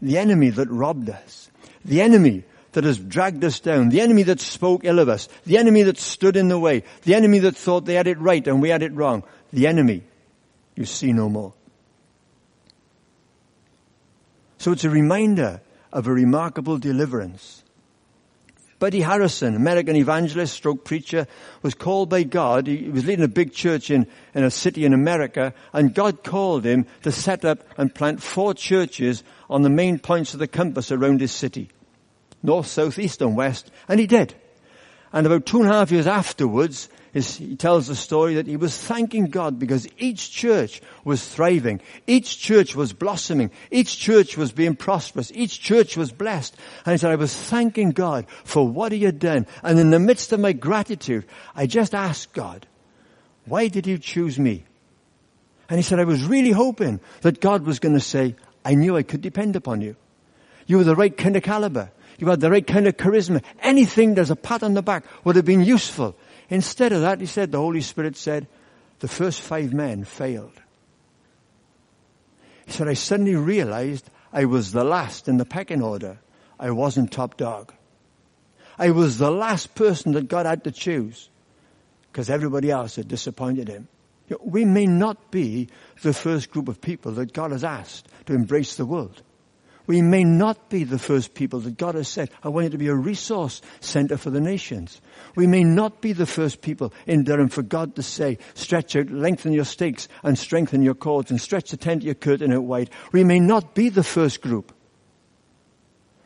the 0.00 0.16
enemy 0.16 0.48
that 0.48 0.70
robbed 0.70 1.10
us, 1.10 1.50
the 1.84 2.00
enemy 2.00 2.44
that 2.72 2.84
has 2.84 2.96
dragged 2.96 3.44
us 3.44 3.60
down, 3.60 3.90
the 3.90 4.00
enemy 4.00 4.22
that 4.22 4.40
spoke 4.40 4.86
ill 4.86 4.98
of 4.98 5.10
us, 5.10 5.28
the 5.44 5.58
enemy 5.58 5.82
that 5.82 5.98
stood 5.98 6.38
in 6.38 6.48
the 6.48 6.58
way, 6.58 6.84
the 7.02 7.14
enemy 7.14 7.40
that 7.40 7.54
thought 7.54 7.84
they 7.84 7.96
had 7.96 8.06
it 8.06 8.18
right 8.18 8.46
and 8.48 8.62
we 8.62 8.70
had 8.70 8.82
it 8.82 8.94
wrong, 8.94 9.24
the 9.52 9.66
enemy, 9.66 10.04
you 10.76 10.84
see 10.84 11.12
no 11.12 11.28
more. 11.28 11.52
So 14.58 14.72
it's 14.72 14.84
a 14.84 14.90
reminder 14.90 15.60
of 15.92 16.06
a 16.06 16.12
remarkable 16.12 16.78
deliverance. 16.78 17.64
Buddy 18.78 19.02
Harrison, 19.02 19.56
American 19.56 19.94
evangelist, 19.94 20.54
stroke 20.54 20.84
preacher, 20.84 21.26
was 21.62 21.74
called 21.74 22.08
by 22.08 22.22
God. 22.22 22.66
He 22.66 22.88
was 22.88 23.04
leading 23.04 23.24
a 23.24 23.28
big 23.28 23.52
church 23.52 23.90
in, 23.90 24.06
in 24.34 24.42
a 24.42 24.50
city 24.50 24.86
in 24.86 24.94
America, 24.94 25.52
and 25.74 25.94
God 25.94 26.24
called 26.24 26.64
him 26.64 26.86
to 27.02 27.12
set 27.12 27.44
up 27.44 27.62
and 27.76 27.94
plant 27.94 28.22
four 28.22 28.54
churches 28.54 29.22
on 29.50 29.60
the 29.60 29.68
main 29.68 29.98
points 29.98 30.32
of 30.32 30.40
the 30.40 30.48
compass 30.48 30.90
around 30.90 31.20
his 31.20 31.32
city. 31.32 31.68
North, 32.42 32.68
south, 32.68 32.98
east 32.98 33.20
and 33.20 33.36
west. 33.36 33.70
And 33.86 34.00
he 34.00 34.06
did. 34.06 34.34
And 35.12 35.26
about 35.26 35.44
two 35.44 35.60
and 35.60 35.68
a 35.68 35.74
half 35.74 35.90
years 35.90 36.06
afterwards, 36.06 36.88
he 37.12 37.56
tells 37.56 37.88
the 37.88 37.96
story 37.96 38.34
that 38.34 38.46
he 38.46 38.56
was 38.56 38.76
thanking 38.76 39.26
God 39.26 39.58
because 39.58 39.88
each 39.98 40.30
church 40.30 40.80
was 41.04 41.26
thriving. 41.26 41.80
Each 42.06 42.38
church 42.38 42.76
was 42.76 42.92
blossoming. 42.92 43.50
Each 43.70 43.98
church 43.98 44.36
was 44.36 44.52
being 44.52 44.76
prosperous. 44.76 45.32
Each 45.34 45.60
church 45.60 45.96
was 45.96 46.12
blessed. 46.12 46.56
And 46.84 46.92
he 46.92 46.98
said, 46.98 47.10
I 47.10 47.16
was 47.16 47.34
thanking 47.34 47.90
God 47.90 48.26
for 48.44 48.66
what 48.66 48.92
he 48.92 49.02
had 49.02 49.18
done. 49.18 49.46
And 49.64 49.78
in 49.78 49.90
the 49.90 49.98
midst 49.98 50.32
of 50.32 50.38
my 50.38 50.52
gratitude, 50.52 51.24
I 51.54 51.66
just 51.66 51.94
asked 51.94 52.32
God, 52.32 52.66
why 53.44 53.66
did 53.66 53.86
you 53.86 53.98
choose 53.98 54.38
me? 54.38 54.64
And 55.68 55.78
he 55.78 55.82
said, 55.82 55.98
I 55.98 56.04
was 56.04 56.24
really 56.24 56.52
hoping 56.52 57.00
that 57.22 57.40
God 57.40 57.64
was 57.64 57.80
going 57.80 57.94
to 57.94 58.00
say, 58.00 58.36
I 58.64 58.74
knew 58.74 58.96
I 58.96 59.02
could 59.02 59.20
depend 59.20 59.56
upon 59.56 59.80
you. 59.80 59.96
You 60.66 60.78
were 60.78 60.84
the 60.84 60.96
right 60.96 61.16
kind 61.16 61.34
of 61.36 61.42
caliber. 61.42 61.90
You 62.18 62.28
had 62.28 62.40
the 62.40 62.50
right 62.50 62.66
kind 62.66 62.86
of 62.86 62.96
charisma. 62.96 63.42
Anything 63.62 64.14
there's 64.14 64.30
a 64.30 64.36
pat 64.36 64.62
on 64.62 64.74
the 64.74 64.82
back 64.82 65.04
would 65.24 65.36
have 65.36 65.44
been 65.44 65.64
useful. 65.64 66.14
Instead 66.50 66.92
of 66.92 67.00
that, 67.02 67.20
he 67.20 67.26
said, 67.26 67.52
the 67.52 67.58
Holy 67.58 67.80
Spirit 67.80 68.16
said, 68.16 68.46
the 68.98 69.08
first 69.08 69.40
five 69.40 69.72
men 69.72 70.04
failed. 70.04 70.52
He 72.66 72.72
said, 72.72 72.88
I 72.88 72.94
suddenly 72.94 73.36
realized 73.36 74.10
I 74.32 74.44
was 74.44 74.72
the 74.72 74.84
last 74.84 75.28
in 75.28 75.38
the 75.38 75.44
pecking 75.44 75.82
order. 75.82 76.18
I 76.58 76.72
wasn't 76.72 77.12
top 77.12 77.36
dog. 77.36 77.72
I 78.78 78.90
was 78.90 79.18
the 79.18 79.30
last 79.30 79.74
person 79.74 80.12
that 80.12 80.28
God 80.28 80.46
had 80.46 80.64
to 80.64 80.72
choose 80.72 81.30
because 82.10 82.28
everybody 82.28 82.70
else 82.70 82.96
had 82.96 83.08
disappointed 83.08 83.68
him. 83.68 83.88
We 84.40 84.64
may 84.64 84.86
not 84.86 85.30
be 85.30 85.68
the 86.02 86.12
first 86.12 86.50
group 86.50 86.68
of 86.68 86.80
people 86.80 87.12
that 87.12 87.32
God 87.32 87.52
has 87.52 87.64
asked 87.64 88.08
to 88.26 88.34
embrace 88.34 88.76
the 88.76 88.86
world. 88.86 89.22
We 89.90 90.02
may 90.02 90.22
not 90.22 90.68
be 90.68 90.84
the 90.84 91.00
first 91.00 91.34
people 91.34 91.58
that 91.58 91.76
God 91.76 91.96
has 91.96 92.06
said, 92.06 92.30
I 92.44 92.48
want 92.48 92.66
you 92.66 92.70
to 92.70 92.78
be 92.78 92.86
a 92.86 92.94
resource 92.94 93.60
center 93.80 94.16
for 94.16 94.30
the 94.30 94.40
nations. 94.40 95.00
We 95.34 95.48
may 95.48 95.64
not 95.64 96.00
be 96.00 96.12
the 96.12 96.26
first 96.26 96.62
people 96.62 96.94
in 97.08 97.24
Durham 97.24 97.48
for 97.48 97.62
God 97.62 97.96
to 97.96 98.02
say, 98.04 98.38
stretch 98.54 98.94
out, 98.94 99.10
lengthen 99.10 99.52
your 99.52 99.64
stakes 99.64 100.06
and 100.22 100.38
strengthen 100.38 100.82
your 100.82 100.94
cords 100.94 101.32
and 101.32 101.40
stretch 101.40 101.72
the 101.72 101.76
tent 101.76 102.02
of 102.02 102.06
your 102.06 102.14
curtain 102.14 102.52
out 102.52 102.62
wide. 102.62 102.90
We 103.10 103.24
may 103.24 103.40
not 103.40 103.74
be 103.74 103.88
the 103.88 104.04
first 104.04 104.42
group. 104.42 104.72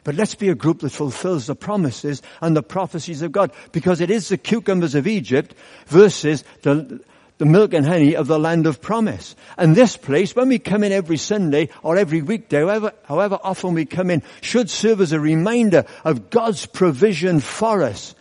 But 0.02 0.16
let's 0.16 0.34
be 0.34 0.50
a 0.50 0.54
group 0.54 0.80
that 0.80 0.92
fulfills 0.92 1.46
the 1.46 1.56
promises 1.56 2.20
and 2.42 2.54
the 2.54 2.62
prophecies 2.62 3.22
of 3.22 3.32
God 3.32 3.50
because 3.72 4.02
it 4.02 4.10
is 4.10 4.28
the 4.28 4.36
cucumbers 4.36 4.94
of 4.94 5.06
Egypt 5.06 5.54
versus 5.86 6.44
the, 6.60 7.02
the 7.38 7.44
milk 7.44 7.74
and 7.74 7.84
honey 7.84 8.14
of 8.14 8.26
the 8.26 8.38
land 8.38 8.66
of 8.66 8.80
promise. 8.80 9.34
And 9.58 9.74
this 9.74 9.96
place, 9.96 10.36
when 10.36 10.48
we 10.48 10.58
come 10.58 10.84
in 10.84 10.92
every 10.92 11.16
Sunday 11.16 11.68
or 11.82 11.96
every 11.96 12.22
weekday, 12.22 12.60
however, 12.60 12.92
however 13.04 13.38
often 13.42 13.74
we 13.74 13.86
come 13.86 14.10
in, 14.10 14.22
should 14.40 14.70
serve 14.70 15.00
as 15.00 15.12
a 15.12 15.20
reminder 15.20 15.84
of 16.04 16.30
God's 16.30 16.66
provision 16.66 17.40
for 17.40 17.82
us. 17.82 18.14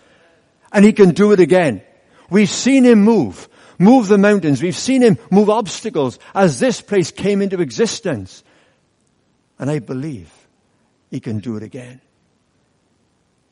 And 0.71 0.83
He 0.83 0.93
can 0.93 1.11
do 1.11 1.31
it 1.31 1.39
again. 1.39 1.83
We've 2.29 2.49
seen 2.49 2.85
Him 2.85 3.03
move, 3.03 3.47
move 3.77 4.07
the 4.07 4.17
mountains. 4.17 4.63
We've 4.63 4.75
seen 4.75 5.03
Him 5.03 5.19
move 5.29 5.49
obstacles 5.49 6.17
as 6.33 6.59
this 6.59 6.81
place 6.81 7.11
came 7.11 7.41
into 7.43 7.61
existence. 7.61 8.43
And 9.59 9.69
I 9.69 9.77
believe 9.77 10.31
He 11.11 11.19
can 11.19 11.37
do 11.37 11.55
it 11.55 11.61
again. 11.61 12.01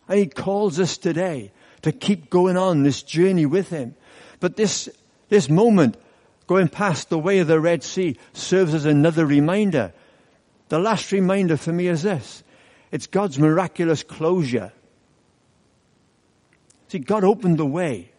And 0.08 0.17
He 0.17 0.26
calls 0.26 0.80
us 0.80 0.97
today 0.97 1.52
to 1.84 1.91
keep 1.91 2.32
going 2.32 2.58
on 2.58 2.82
this 2.82 3.04
journey 3.04 3.45
with 3.45 3.69
Him. 3.69 3.95
But 4.39 4.56
this 4.56 4.89
this 5.31 5.49
moment 5.49 5.95
going 6.45 6.67
past 6.67 7.09
the 7.09 7.17
way 7.17 7.39
of 7.39 7.47
the 7.47 7.57
Red 7.57 7.83
Sea 7.83 8.17
serves 8.33 8.73
as 8.73 8.83
another 8.83 9.25
reminder. 9.25 9.93
The 10.67 10.77
last 10.77 11.13
reminder 11.13 11.55
for 11.55 11.71
me 11.71 11.87
is 11.87 12.03
this. 12.03 12.43
It's 12.91 13.07
God's 13.07 13.39
miraculous 13.39 14.03
closure. 14.03 14.73
See, 16.89 16.99
God 16.99 17.23
opened 17.23 17.59
the 17.59 17.65
way 17.65 18.11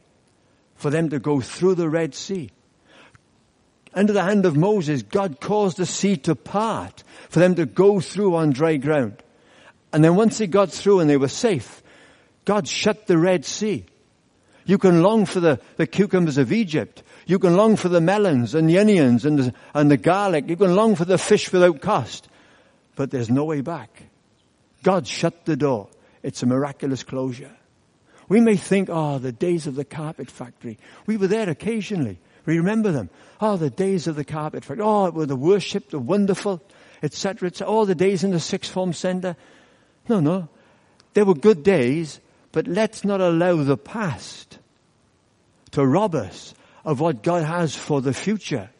for 0.76 0.88
them 0.88 1.10
to 1.10 1.18
go 1.18 1.42
through 1.42 1.74
the 1.74 1.90
Red 1.90 2.14
Sea. 2.14 2.48
Under 3.92 4.14
the 4.14 4.22
hand 4.22 4.46
of 4.46 4.56
Moses, 4.56 5.02
God 5.02 5.38
caused 5.38 5.76
the 5.76 5.84
sea 5.84 6.16
to 6.16 6.34
part 6.34 7.04
for 7.28 7.40
them 7.40 7.56
to 7.56 7.66
go 7.66 8.00
through 8.00 8.36
on 8.36 8.54
dry 8.54 8.78
ground. 8.78 9.22
And 9.92 10.02
then 10.02 10.16
once 10.16 10.38
they 10.38 10.46
got 10.46 10.72
through 10.72 11.00
and 11.00 11.10
they 11.10 11.18
were 11.18 11.28
safe, 11.28 11.82
God 12.46 12.66
shut 12.66 13.06
the 13.06 13.18
Red 13.18 13.44
Sea. 13.44 13.84
You 14.64 14.78
can 14.78 15.02
long 15.02 15.26
for 15.26 15.40
the, 15.40 15.60
the 15.76 15.86
cucumbers 15.86 16.38
of 16.38 16.52
Egypt. 16.52 17.02
You 17.26 17.38
can 17.38 17.56
long 17.56 17.76
for 17.76 17.88
the 17.88 18.00
melons 18.00 18.54
and 18.54 18.68
the 18.68 18.78
onions 18.78 19.24
and 19.24 19.38
the, 19.38 19.54
and 19.74 19.90
the 19.90 19.96
garlic. 19.96 20.48
You 20.48 20.56
can 20.56 20.76
long 20.76 20.94
for 20.94 21.04
the 21.04 21.18
fish 21.18 21.52
without 21.52 21.80
cost. 21.80 22.28
But 22.94 23.10
there's 23.10 23.30
no 23.30 23.44
way 23.44 23.60
back. 23.60 24.04
God 24.82 25.06
shut 25.06 25.44
the 25.44 25.56
door. 25.56 25.88
It's 26.22 26.42
a 26.42 26.46
miraculous 26.46 27.02
closure. 27.02 27.56
We 28.28 28.40
may 28.40 28.56
think, 28.56 28.88
oh, 28.90 29.18
the 29.18 29.32
days 29.32 29.66
of 29.66 29.74
the 29.74 29.84
carpet 29.84 30.30
factory. 30.30 30.78
We 31.06 31.16
were 31.16 31.26
there 31.26 31.48
occasionally. 31.48 32.18
We 32.46 32.58
remember 32.58 32.90
them. 32.90 33.10
Oh, 33.40 33.56
the 33.56 33.70
days 33.70 34.06
of 34.06 34.16
the 34.16 34.24
carpet 34.24 34.64
factory. 34.64 34.84
Oh, 34.84 35.06
it 35.06 35.14
were 35.14 35.26
the 35.26 35.36
worship, 35.36 35.90
the 35.90 35.98
wonderful, 35.98 36.62
etc. 37.02 37.48
It's 37.48 37.60
all 37.60 37.86
the 37.86 37.94
days 37.94 38.24
in 38.24 38.30
the 38.30 38.40
sixth 38.40 38.70
form 38.70 38.92
center. 38.92 39.36
No, 40.08 40.20
no. 40.20 40.48
There 41.14 41.24
were 41.24 41.34
good 41.34 41.62
days, 41.62 42.20
but 42.52 42.68
let's 42.68 43.04
not 43.04 43.20
allow 43.20 43.56
the 43.56 43.76
past 43.76 44.58
to 45.72 45.84
rob 45.84 46.14
us 46.14 46.54
of 46.84 47.00
what 47.00 47.22
God 47.22 47.42
has 47.42 47.74
for 47.74 48.00
the 48.00 48.12
future. 48.12 48.70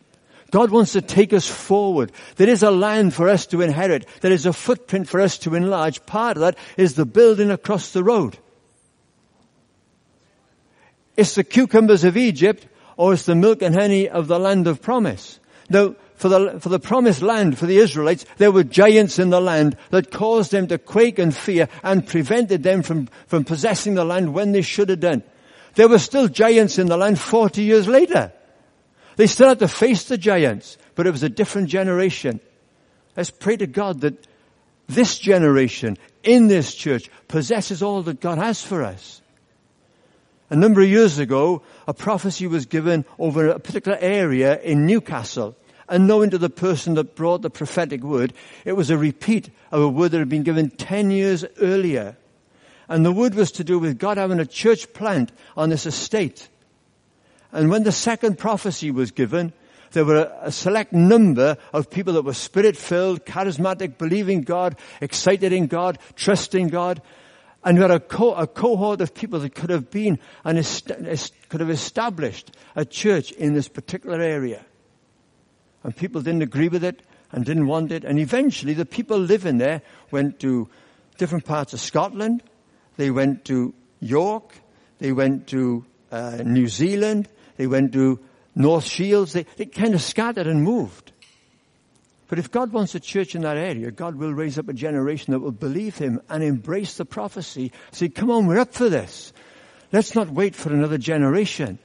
God 0.50 0.70
wants 0.70 0.92
to 0.92 1.00
take 1.00 1.32
us 1.32 1.48
forward. 1.48 2.12
There 2.37 2.48
is 2.48 2.62
a 2.62 2.70
land 2.70 3.14
for 3.14 3.28
us 3.28 3.46
to 3.46 3.62
inherit. 3.62 4.06
There 4.20 4.32
is 4.32 4.44
a 4.44 4.52
footprint 4.52 5.08
for 5.08 5.20
us 5.20 5.38
to 5.38 5.54
enlarge. 5.54 6.04
Part 6.04 6.37
of 6.37 6.42
that 6.42 6.58
is 6.76 6.94
the 6.94 7.06
building 7.06 7.50
across 7.50 7.92
the 7.92 8.04
road. 8.04 8.37
It's 11.16 11.35
the 11.35 11.44
cucumbers 11.44 12.04
of 12.04 12.18
Egypt 12.18 12.66
or 12.98 13.14
it's 13.14 13.24
the 13.24 13.35
milk 13.35 13.62
and 13.62 13.74
honey 13.74 14.11
of 14.11 14.28
the 14.28 14.38
land 14.38 14.66
of 14.66 14.82
promise. 14.82 15.40
Now, 15.70 15.94
for 16.22 16.28
the, 16.28 16.61
for 16.61 16.68
the 16.68 16.78
promised 16.78 17.20
land 17.20 17.58
for 17.58 17.66
the 17.66 17.78
Israelites, 17.78 18.24
there 18.37 18.52
were 18.52 18.62
giants 18.62 19.18
in 19.18 19.30
the 19.30 19.40
land 19.40 19.76
that 19.90 20.12
caused 20.12 20.52
them 20.52 20.68
to 20.68 20.78
quake 20.78 21.18
and 21.18 21.35
fear 21.35 21.68
and 21.82 22.06
prevented 22.06 22.62
them 22.62 22.82
from, 22.82 23.08
from 23.26 23.42
possessing 23.42 23.94
the 23.94 24.04
land 24.04 24.32
when 24.32 24.52
they 24.52 24.62
should 24.62 24.88
have 24.88 25.00
done. 25.00 25.24
There 25.74 25.88
were 25.88 25.98
still 25.98 26.28
giants 26.28 26.78
in 26.78 26.87
the 26.87 26.96
land 26.96 27.18
40 27.18 27.62
years 27.64 27.88
later. 27.88 28.32
They 29.16 29.26
still 29.26 29.48
had 29.48 29.58
to 29.58 29.66
face 29.66 30.04
the 30.04 30.16
giants, 30.16 30.78
but 30.94 31.08
it 31.08 31.11
was 31.11 31.24
a 31.24 31.28
different 31.28 31.70
generation. 31.70 32.38
Let's 33.16 33.30
pray 33.30 33.56
to 33.56 33.66
God 33.66 34.02
that 34.02 34.28
this 34.87 35.18
generation 35.18 35.98
in 36.22 36.46
this 36.46 36.72
church 36.72 37.11
possesses 37.26 37.82
all 37.82 38.00
that 38.02 38.20
God 38.20 38.38
has 38.38 38.62
for 38.62 38.85
us. 38.85 39.20
A 40.50 40.54
number 40.56 40.82
of 40.82 40.88
years 40.88 41.18
ago, 41.18 41.62
a 41.88 41.94
prophecy 41.94 42.46
was 42.46 42.66
given 42.66 43.06
over 43.18 43.48
a 43.48 43.58
particular 43.58 43.98
area 44.00 44.61
in 44.61 44.87
Newcastle 44.87 45.56
and 45.88 46.06
knowing 46.06 46.30
to 46.30 46.38
the 46.38 46.50
person 46.50 46.94
that 46.94 47.14
brought 47.14 47.42
the 47.42 47.50
prophetic 47.50 48.02
word, 48.02 48.32
it 48.64 48.72
was 48.72 48.90
a 48.90 48.98
repeat 48.98 49.50
of 49.70 49.82
a 49.82 49.88
word 49.88 50.12
that 50.12 50.18
had 50.18 50.28
been 50.28 50.42
given 50.42 50.70
10 50.70 51.10
years 51.10 51.44
earlier. 51.60 52.16
And 52.88 53.04
the 53.04 53.12
word 53.12 53.34
was 53.34 53.52
to 53.52 53.64
do 53.64 53.78
with 53.78 53.98
God 53.98 54.18
having 54.18 54.40
a 54.40 54.46
church 54.46 54.92
plant 54.92 55.32
on 55.56 55.70
this 55.70 55.86
estate. 55.86 56.48
And 57.52 57.70
when 57.70 57.84
the 57.84 57.92
second 57.92 58.38
prophecy 58.38 58.90
was 58.90 59.10
given, 59.10 59.52
there 59.92 60.04
were 60.04 60.32
a, 60.40 60.50
select 60.50 60.92
number 60.92 61.58
of 61.72 61.90
people 61.90 62.14
that 62.14 62.24
were 62.24 62.32
spirit 62.32 62.76
filled, 62.76 63.26
charismatic, 63.26 63.98
believing 63.98 64.42
God, 64.42 64.76
excited 65.00 65.52
in 65.52 65.66
God, 65.66 65.98
trusting 66.16 66.68
God. 66.68 67.02
And 67.64 67.76
we 67.76 67.82
had 67.82 67.90
a, 67.90 68.00
co- 68.00 68.34
a 68.34 68.46
cohort 68.46 69.00
of 69.00 69.14
people 69.14 69.40
that 69.40 69.54
could 69.54 69.70
have 69.70 69.90
been 69.90 70.18
and 70.44 70.58
est- 70.58 71.48
could 71.48 71.60
have 71.60 71.70
established 71.70 72.52
a 72.74 72.84
church 72.84 73.32
in 73.32 73.52
this 73.52 73.68
particular 73.68 74.20
area 74.20 74.64
and 75.84 75.96
people 75.96 76.22
didn't 76.22 76.42
agree 76.42 76.68
with 76.68 76.84
it 76.84 77.02
and 77.32 77.44
didn't 77.44 77.66
want 77.66 77.92
it. 77.92 78.04
And 78.04 78.18
eventually 78.18 78.74
the 78.74 78.86
people 78.86 79.18
living 79.18 79.58
there 79.58 79.82
went 80.10 80.40
to 80.40 80.68
different 81.18 81.44
parts 81.44 81.72
of 81.72 81.80
Scotland. 81.80 82.42
They 82.96 83.10
went 83.10 83.44
to 83.46 83.74
York. 84.00 84.54
They 84.98 85.12
went 85.12 85.48
to 85.48 85.84
uh, 86.10 86.42
New 86.44 86.68
Zealand. 86.68 87.28
They 87.56 87.66
went 87.66 87.92
to 87.92 88.20
North 88.54 88.84
Shields. 88.84 89.32
They, 89.32 89.44
they 89.56 89.66
kind 89.66 89.94
of 89.94 90.02
scattered 90.02 90.46
and 90.46 90.62
moved. 90.62 91.12
But 92.28 92.38
if 92.38 92.50
God 92.50 92.72
wants 92.72 92.94
a 92.94 93.00
church 93.00 93.34
in 93.34 93.42
that 93.42 93.58
area, 93.58 93.90
God 93.90 94.16
will 94.16 94.32
raise 94.32 94.58
up 94.58 94.68
a 94.68 94.72
generation 94.72 95.32
that 95.32 95.40
will 95.40 95.52
believe 95.52 95.98
Him 95.98 96.20
and 96.30 96.42
embrace 96.42 96.96
the 96.96 97.04
prophecy. 97.04 97.72
Say, 97.90 98.08
come 98.08 98.30
on, 98.30 98.46
we're 98.46 98.58
up 98.58 98.72
for 98.72 98.88
this. 98.88 99.32
Let's 99.92 100.14
not 100.14 100.30
wait 100.30 100.54
for 100.54 100.72
another 100.72 100.96
generation. 100.96 101.78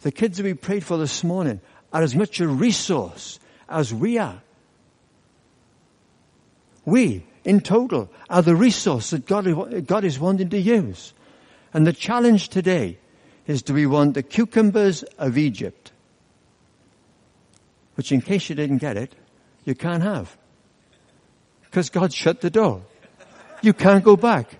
The 0.00 0.10
kids 0.10 0.38
that 0.38 0.42
we 0.44 0.54
prayed 0.54 0.82
for 0.82 0.96
this 0.96 1.22
morning 1.22 1.60
are 1.92 2.02
as 2.02 2.14
much 2.14 2.40
a 2.40 2.48
resource 2.48 3.38
as 3.68 3.92
we 3.92 4.18
are. 4.18 4.40
We, 6.84 7.24
in 7.44 7.60
total, 7.60 8.10
are 8.28 8.42
the 8.42 8.56
resource 8.56 9.10
that 9.10 9.26
God, 9.26 9.86
God 9.86 10.04
is 10.04 10.18
wanting 10.18 10.50
to 10.50 10.58
use. 10.58 11.14
And 11.72 11.86
the 11.86 11.92
challenge 11.92 12.48
today 12.48 12.98
is 13.46 13.62
do 13.62 13.74
we 13.74 13.86
want 13.86 14.14
the 14.14 14.22
cucumbers 14.22 15.02
of 15.18 15.38
Egypt? 15.38 15.92
Which 17.94 18.12
in 18.12 18.20
case 18.20 18.48
you 18.48 18.54
didn't 18.54 18.78
get 18.78 18.96
it, 18.96 19.14
you 19.64 19.74
can't 19.74 20.02
have. 20.02 20.36
Because 21.62 21.90
God 21.90 22.12
shut 22.12 22.40
the 22.40 22.50
door. 22.50 22.82
You 23.62 23.72
can't 23.72 24.04
go 24.04 24.16
back. 24.16 24.58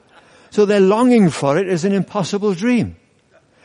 So 0.51 0.64
they're 0.64 0.81
longing 0.81 1.31
for 1.31 1.59
it 1.59 1.68
is 1.68 1.85
an 1.85 1.92
impossible 1.92 2.55
dream. 2.55 2.97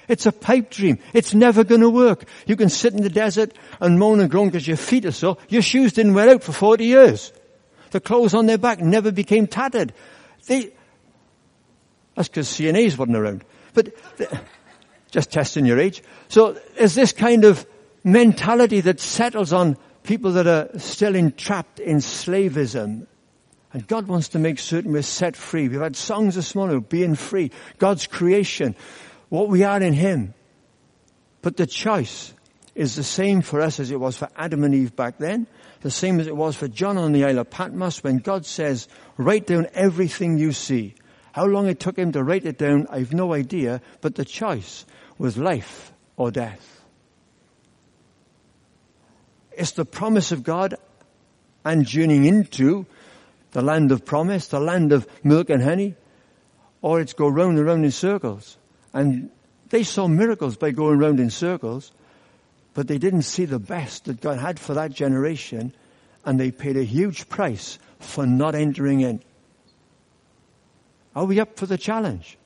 It's 0.07 0.25
a 0.25 0.31
pipe 0.31 0.69
dream. 0.69 0.99
It's 1.13 1.33
never 1.33 1.63
going 1.63 1.81
to 1.81 1.89
work. 1.89 2.25
You 2.45 2.55
can 2.55 2.69
sit 2.69 2.93
in 2.93 3.03
the 3.03 3.09
desert 3.09 3.53
and 3.79 3.99
moan 3.99 4.19
and 4.19 4.29
groan 4.29 4.47
because 4.47 4.67
your 4.67 4.77
feet 4.77 5.05
are 5.05 5.11
sore. 5.11 5.37
Your 5.49 5.61
shoes 5.61 5.93
didn't 5.93 6.13
wear 6.13 6.29
out 6.29 6.43
for 6.43 6.53
40 6.53 6.85
years. 6.85 7.33
The 7.91 7.99
clothes 7.99 8.33
on 8.33 8.45
their 8.45 8.57
back 8.57 8.79
never 8.79 9.11
became 9.11 9.47
tattered. 9.47 9.93
They, 10.47 10.71
that's 12.15 12.29
because 12.29 12.49
C&As 12.49 12.97
weren't 12.97 13.15
around. 13.15 13.43
But 13.73 13.93
just 15.11 15.31
testing 15.31 15.65
your 15.65 15.79
age. 15.79 16.03
So 16.29 16.57
is 16.77 16.95
this 16.95 17.11
kind 17.11 17.43
of 17.43 17.65
mentality 18.03 18.81
that 18.81 18.99
settles 18.99 19.51
on 19.53 19.77
people 20.03 20.31
that 20.31 20.47
are 20.47 20.79
still 20.79 21.15
entrapped 21.15 21.79
in 21.79 21.97
slavism. 21.97 23.05
And 23.73 23.87
God 23.87 24.07
wants 24.07 24.29
to 24.29 24.39
make 24.39 24.57
certain 24.57 24.93
we're 24.93 25.01
set 25.01 25.35
free. 25.35 25.67
We've 25.67 25.81
had 25.81 25.97
songs 25.97 26.35
this 26.35 26.55
morning 26.55 26.79
being 26.79 27.15
free. 27.15 27.51
God's 27.77 28.07
creation. 28.07 28.75
What 29.29 29.49
we 29.49 29.63
are 29.63 29.81
in 29.81 29.93
Him. 29.93 30.33
But 31.41 31.57
the 31.57 31.67
choice 31.67 32.33
is 32.75 32.95
the 32.95 33.03
same 33.03 33.41
for 33.41 33.61
us 33.61 33.79
as 33.79 33.91
it 33.91 33.99
was 33.99 34.17
for 34.17 34.29
Adam 34.35 34.63
and 34.63 34.73
Eve 34.73 34.95
back 34.95 35.17
then. 35.17 35.47
The 35.81 35.91
same 35.91 36.19
as 36.19 36.27
it 36.27 36.35
was 36.35 36.55
for 36.55 36.67
John 36.67 36.97
on 36.97 37.11
the 37.11 37.25
Isle 37.25 37.39
of 37.39 37.49
Patmos 37.49 38.03
when 38.03 38.17
God 38.17 38.45
says, 38.45 38.87
write 39.17 39.47
down 39.47 39.67
everything 39.73 40.37
you 40.37 40.51
see. 40.51 40.95
How 41.31 41.45
long 41.45 41.67
it 41.67 41.79
took 41.79 41.97
him 41.97 42.11
to 42.13 42.23
write 42.23 42.45
it 42.45 42.57
down, 42.57 42.87
I've 42.89 43.13
no 43.13 43.33
idea, 43.33 43.81
but 44.01 44.15
the 44.15 44.25
choice 44.25 44.85
was 45.17 45.37
life 45.37 45.91
or 46.15 46.31
death. 46.31 46.81
It's 49.51 49.71
the 49.71 49.85
promise 49.85 50.31
of 50.31 50.43
God 50.43 50.75
and 51.65 51.85
journeying 51.85 52.25
into 52.25 52.85
the 53.51 53.61
land 53.61 53.91
of 53.91 54.05
promise, 54.05 54.47
the 54.47 54.59
land 54.59 54.91
of 54.91 55.07
milk 55.23 55.49
and 55.49 55.63
honey, 55.63 55.95
or 56.81 57.01
it's 57.01 57.13
go 57.13 57.27
round 57.27 57.57
and 57.57 57.65
round 57.65 57.85
in 57.85 57.91
circles. 57.91 58.57
And 58.93 59.29
they 59.69 59.83
saw 59.83 60.07
miracles 60.07 60.57
by 60.57 60.71
going 60.71 60.99
round 60.99 61.19
in 61.19 61.29
circles, 61.29 61.91
but 62.73 62.87
they 62.87 62.97
didn't 62.97 63.23
see 63.23 63.45
the 63.45 63.59
best 63.59 64.05
that 64.05 64.21
God 64.21 64.37
had 64.37 64.59
for 64.59 64.73
that 64.75 64.91
generation, 64.91 65.73
and 66.25 66.39
they 66.39 66.51
paid 66.51 66.77
a 66.77 66.83
huge 66.83 67.27
price 67.29 67.79
for 67.99 68.25
not 68.25 68.55
entering 68.55 69.01
in. 69.01 69.21
Are 71.15 71.25
we 71.25 71.39
up 71.39 71.57
for 71.57 71.65
the 71.65 71.77
challenge? 71.77 72.37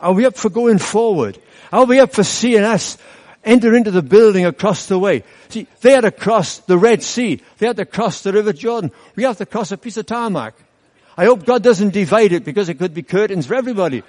Are 0.00 0.14
we 0.14 0.24
up 0.24 0.36
for 0.36 0.48
going 0.48 0.78
forward? 0.78 1.38
Are 1.70 1.84
we 1.84 2.00
up 2.00 2.12
for 2.12 2.24
seeing 2.24 2.62
us 2.62 2.96
enter 3.44 3.74
into 3.74 3.90
the 3.90 4.02
building 4.02 4.46
across 4.46 4.86
the 4.86 4.98
way? 4.98 5.24
See, 5.50 5.66
they 5.82 5.92
had 5.92 6.02
to 6.02 6.10
cross 6.10 6.58
the 6.58 6.78
Red 6.78 7.02
Sea. 7.02 7.42
They 7.58 7.66
had 7.66 7.76
to 7.76 7.84
cross 7.84 8.22
the 8.22 8.32
River 8.32 8.54
Jordan. 8.54 8.92
We 9.16 9.24
have 9.24 9.36
to 9.38 9.46
cross 9.46 9.72
a 9.72 9.76
piece 9.76 9.98
of 9.98 10.06
tarmac. 10.06 10.54
I 11.16 11.26
hope 11.26 11.44
God 11.44 11.62
doesn't 11.62 11.92
divide 11.92 12.32
it 12.32 12.44
because 12.44 12.70
it 12.70 12.78
could 12.78 12.94
be 12.94 13.02
curtains 13.02 13.46
for 13.46 13.54
everybody. 13.54 14.02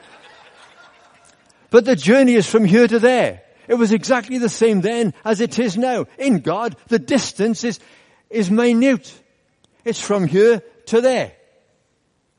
But 1.71 1.85
the 1.85 1.95
journey 1.95 2.35
is 2.35 2.45
from 2.45 2.65
here 2.65 2.87
to 2.87 2.99
there. 2.99 3.41
It 3.67 3.75
was 3.75 3.93
exactly 3.93 4.37
the 4.37 4.49
same 4.49 4.81
then 4.81 5.13
as 5.23 5.39
it 5.39 5.57
is 5.57 5.77
now. 5.77 6.05
In 6.19 6.41
God, 6.41 6.75
the 6.89 6.99
distance 6.99 7.63
is, 7.63 7.79
is 8.29 8.51
minute. 8.51 9.11
It's 9.85 10.01
from 10.01 10.27
here 10.27 10.61
to 10.87 11.01
there. 11.01 11.31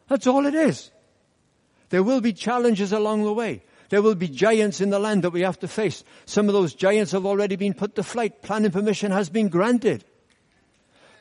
That's 0.09 0.27
all 0.27 0.47
it 0.47 0.55
is. 0.55 0.91
There 1.89 2.03
will 2.03 2.21
be 2.21 2.35
challenges 2.35 2.93
along 2.93 3.25
the 3.25 3.33
way. 3.33 3.63
There 3.89 4.03
will 4.03 4.15
be 4.15 4.29
giants 4.29 4.81
in 4.81 4.91
the 4.91 4.99
land 4.99 5.25
that 5.25 5.31
we 5.31 5.43
have 5.43 5.59
to 5.61 5.69
face. 5.69 6.05
Some 6.27 6.49
of 6.49 6.53
those 6.53 6.75
giants 6.75 7.13
have 7.13 7.27
already 7.27 7.57
been 7.57 7.75
put 7.75 7.95
to 7.95 8.03
flight. 8.03 8.43
Planning 8.43 8.71
permission 8.71 9.13
has 9.13 9.31
been 9.31 9.49
granted. 9.49 10.05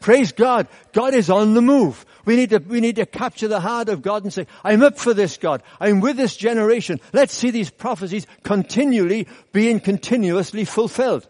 Praise 0.01 0.31
God. 0.31 0.67
God 0.93 1.13
is 1.13 1.29
on 1.29 1.53
the 1.53 1.61
move. 1.61 2.05
We 2.25 2.35
need 2.35 2.49
to, 2.49 2.57
we 2.57 2.81
need 2.81 2.97
to 2.97 3.05
capture 3.05 3.47
the 3.47 3.59
heart 3.59 3.87
of 3.87 4.01
God 4.01 4.23
and 4.23 4.33
say, 4.33 4.47
I'm 4.63 4.81
up 4.81 4.97
for 4.97 5.13
this, 5.13 5.37
God. 5.37 5.61
I'm 5.79 6.01
with 6.01 6.17
this 6.17 6.35
generation. 6.35 6.99
Let's 7.13 7.33
see 7.33 7.51
these 7.51 7.69
prophecies 7.69 8.25
continually 8.43 9.27
being 9.53 9.79
continuously 9.79 10.65
fulfilled. 10.65 11.27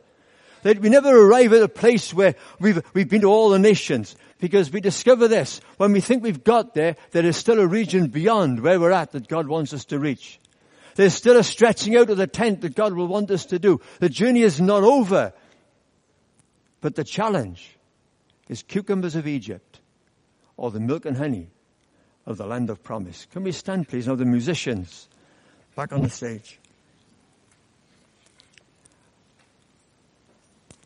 That 0.64 0.80
we 0.80 0.90
never 0.90 1.10
arrive 1.10 1.54
at 1.54 1.64
a 1.64 1.68
place 1.68 2.14
where 2.14 2.36
we've, 2.60 2.82
we've 2.94 3.10
been 3.10 3.22
to 3.22 3.28
all 3.30 3.50
the 3.50 3.60
nations. 3.60 4.16
Because 4.40 4.72
we 4.72 4.80
discover 4.80 5.28
this, 5.28 5.60
when 5.78 5.92
we 5.92 6.00
think 6.00 6.24
we've 6.24 6.44
got 6.44 6.74
there, 6.74 6.96
there 7.12 7.26
is 7.26 7.38
still 7.38 7.60
a 7.60 7.68
region 7.68 8.08
beyond 8.08 8.62
where 8.62 8.80
we're 8.80 8.92
at 8.92 9.12
that 9.12 9.28
God 9.28 9.48
wants 9.48 9.74
us 9.74 9.86
to 9.86 10.00
reach. 10.00 10.40
There's 10.96 11.14
still 11.14 11.38
a 11.38 11.44
stretching 11.44 11.96
out 11.98 12.10
of 12.10 12.18
the 12.18 12.28
tent 12.28 12.62
that 12.62 12.76
God 12.76 12.94
will 12.94 13.08
want 13.08 13.32
us 13.32 13.46
to 13.48 13.60
do. 13.60 13.82
The 14.00 14.10
journey 14.10 14.44
is 14.44 14.62
not 14.62 14.84
over. 14.84 15.34
But 16.80 16.96
the 16.96 17.04
challenge 17.04 17.78
is 18.52 18.62
cucumbers 18.64 19.16
of 19.16 19.26
Egypt 19.26 19.80
or 20.58 20.72
the 20.72 20.80
milk 20.80 21.06
and 21.06 21.16
honey 21.16 21.48
of 22.26 22.38
the 22.38 22.46
land 22.46 22.70
of 22.70 22.84
promise. 22.84 23.26
Can 23.32 23.44
we 23.44 23.54
stand 23.54 23.88
please? 23.88 24.08
Now 24.08 24.16
the 24.16 24.26
musicians 24.26 25.08
back 25.74 25.94
on 25.94 26.02
the 26.02 26.10
stage. 26.10 26.60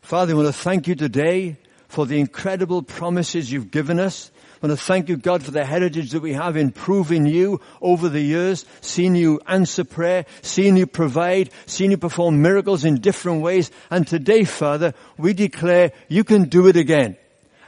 Father, 0.00 0.32
I 0.32 0.36
want 0.36 0.46
to 0.46 0.52
thank 0.52 0.86
you 0.86 0.94
today 0.94 1.56
for 1.88 2.06
the 2.06 2.20
incredible 2.20 2.82
promises 2.82 3.50
you've 3.50 3.72
given 3.72 3.98
us. 3.98 4.30
I 4.62 4.68
want 4.68 4.78
to 4.78 4.84
thank 4.84 5.08
you, 5.08 5.16
God, 5.16 5.42
for 5.42 5.50
the 5.50 5.64
heritage 5.64 6.12
that 6.12 6.22
we 6.22 6.34
have 6.34 6.56
in 6.56 6.70
proving 6.70 7.26
you 7.26 7.60
over 7.82 8.08
the 8.08 8.20
years, 8.20 8.64
seeing 8.80 9.16
you 9.16 9.40
answer 9.48 9.82
prayer, 9.82 10.24
seeing 10.40 10.76
you 10.76 10.86
provide, 10.86 11.50
seeing 11.66 11.90
you 11.90 11.98
perform 11.98 12.40
miracles 12.40 12.84
in 12.84 13.00
different 13.00 13.42
ways. 13.42 13.72
And 13.90 14.06
today, 14.06 14.44
Father, 14.44 14.94
we 15.18 15.32
declare 15.32 15.90
you 16.08 16.22
can 16.22 16.44
do 16.44 16.68
it 16.68 16.76
again. 16.76 17.16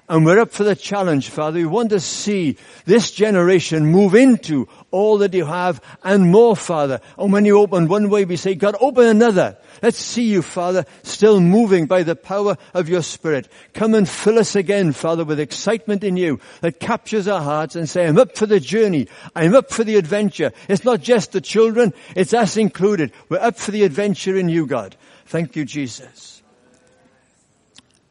And 0.08 0.24
we're 0.24 0.40
up 0.40 0.52
for 0.52 0.64
the 0.64 0.74
challenge, 0.74 1.28
Father. 1.28 1.58
We 1.58 1.66
want 1.66 1.90
to 1.90 2.00
see 2.00 2.56
this 2.86 3.10
generation 3.10 3.84
move 3.84 4.14
into 4.14 4.66
all 4.90 5.18
that 5.18 5.34
you 5.34 5.44
have 5.44 5.82
and 6.02 6.32
more, 6.32 6.56
Father. 6.56 7.00
And 7.18 7.30
when 7.30 7.44
you 7.44 7.58
open 7.58 7.88
one 7.88 8.08
way, 8.08 8.24
we 8.24 8.36
say, 8.36 8.54
God, 8.54 8.74
open 8.80 9.04
another. 9.04 9.58
Let's 9.82 9.98
see 9.98 10.24
you, 10.24 10.40
Father, 10.40 10.86
still 11.02 11.40
moving 11.40 11.86
by 11.86 12.04
the 12.04 12.16
power 12.16 12.56
of 12.72 12.88
your 12.88 13.02
Spirit. 13.02 13.48
Come 13.74 13.94
and 13.94 14.08
fill 14.08 14.38
us 14.38 14.56
again, 14.56 14.92
Father, 14.92 15.26
with 15.26 15.38
excitement 15.38 16.02
in 16.02 16.16
you 16.16 16.40
that 16.62 16.80
captures 16.80 17.28
our 17.28 17.42
hearts 17.42 17.76
and 17.76 17.86
say, 17.86 18.06
I'm 18.06 18.18
up 18.18 18.34
for 18.34 18.46
the 18.46 18.60
journey. 18.60 19.08
I'm 19.36 19.54
up 19.54 19.70
for 19.70 19.84
the 19.84 19.96
adventure. 19.96 20.52
It's 20.68 20.84
not 20.84 21.02
just 21.02 21.32
the 21.32 21.42
children, 21.42 21.92
it's 22.16 22.32
us 22.32 22.56
included. 22.56 23.12
We're 23.28 23.40
up 23.40 23.58
for 23.58 23.72
the 23.72 23.84
adventure 23.84 24.38
in 24.38 24.48
you, 24.48 24.66
God. 24.66 24.96
Thank 25.26 25.54
you, 25.54 25.66
Jesus. 25.66 26.37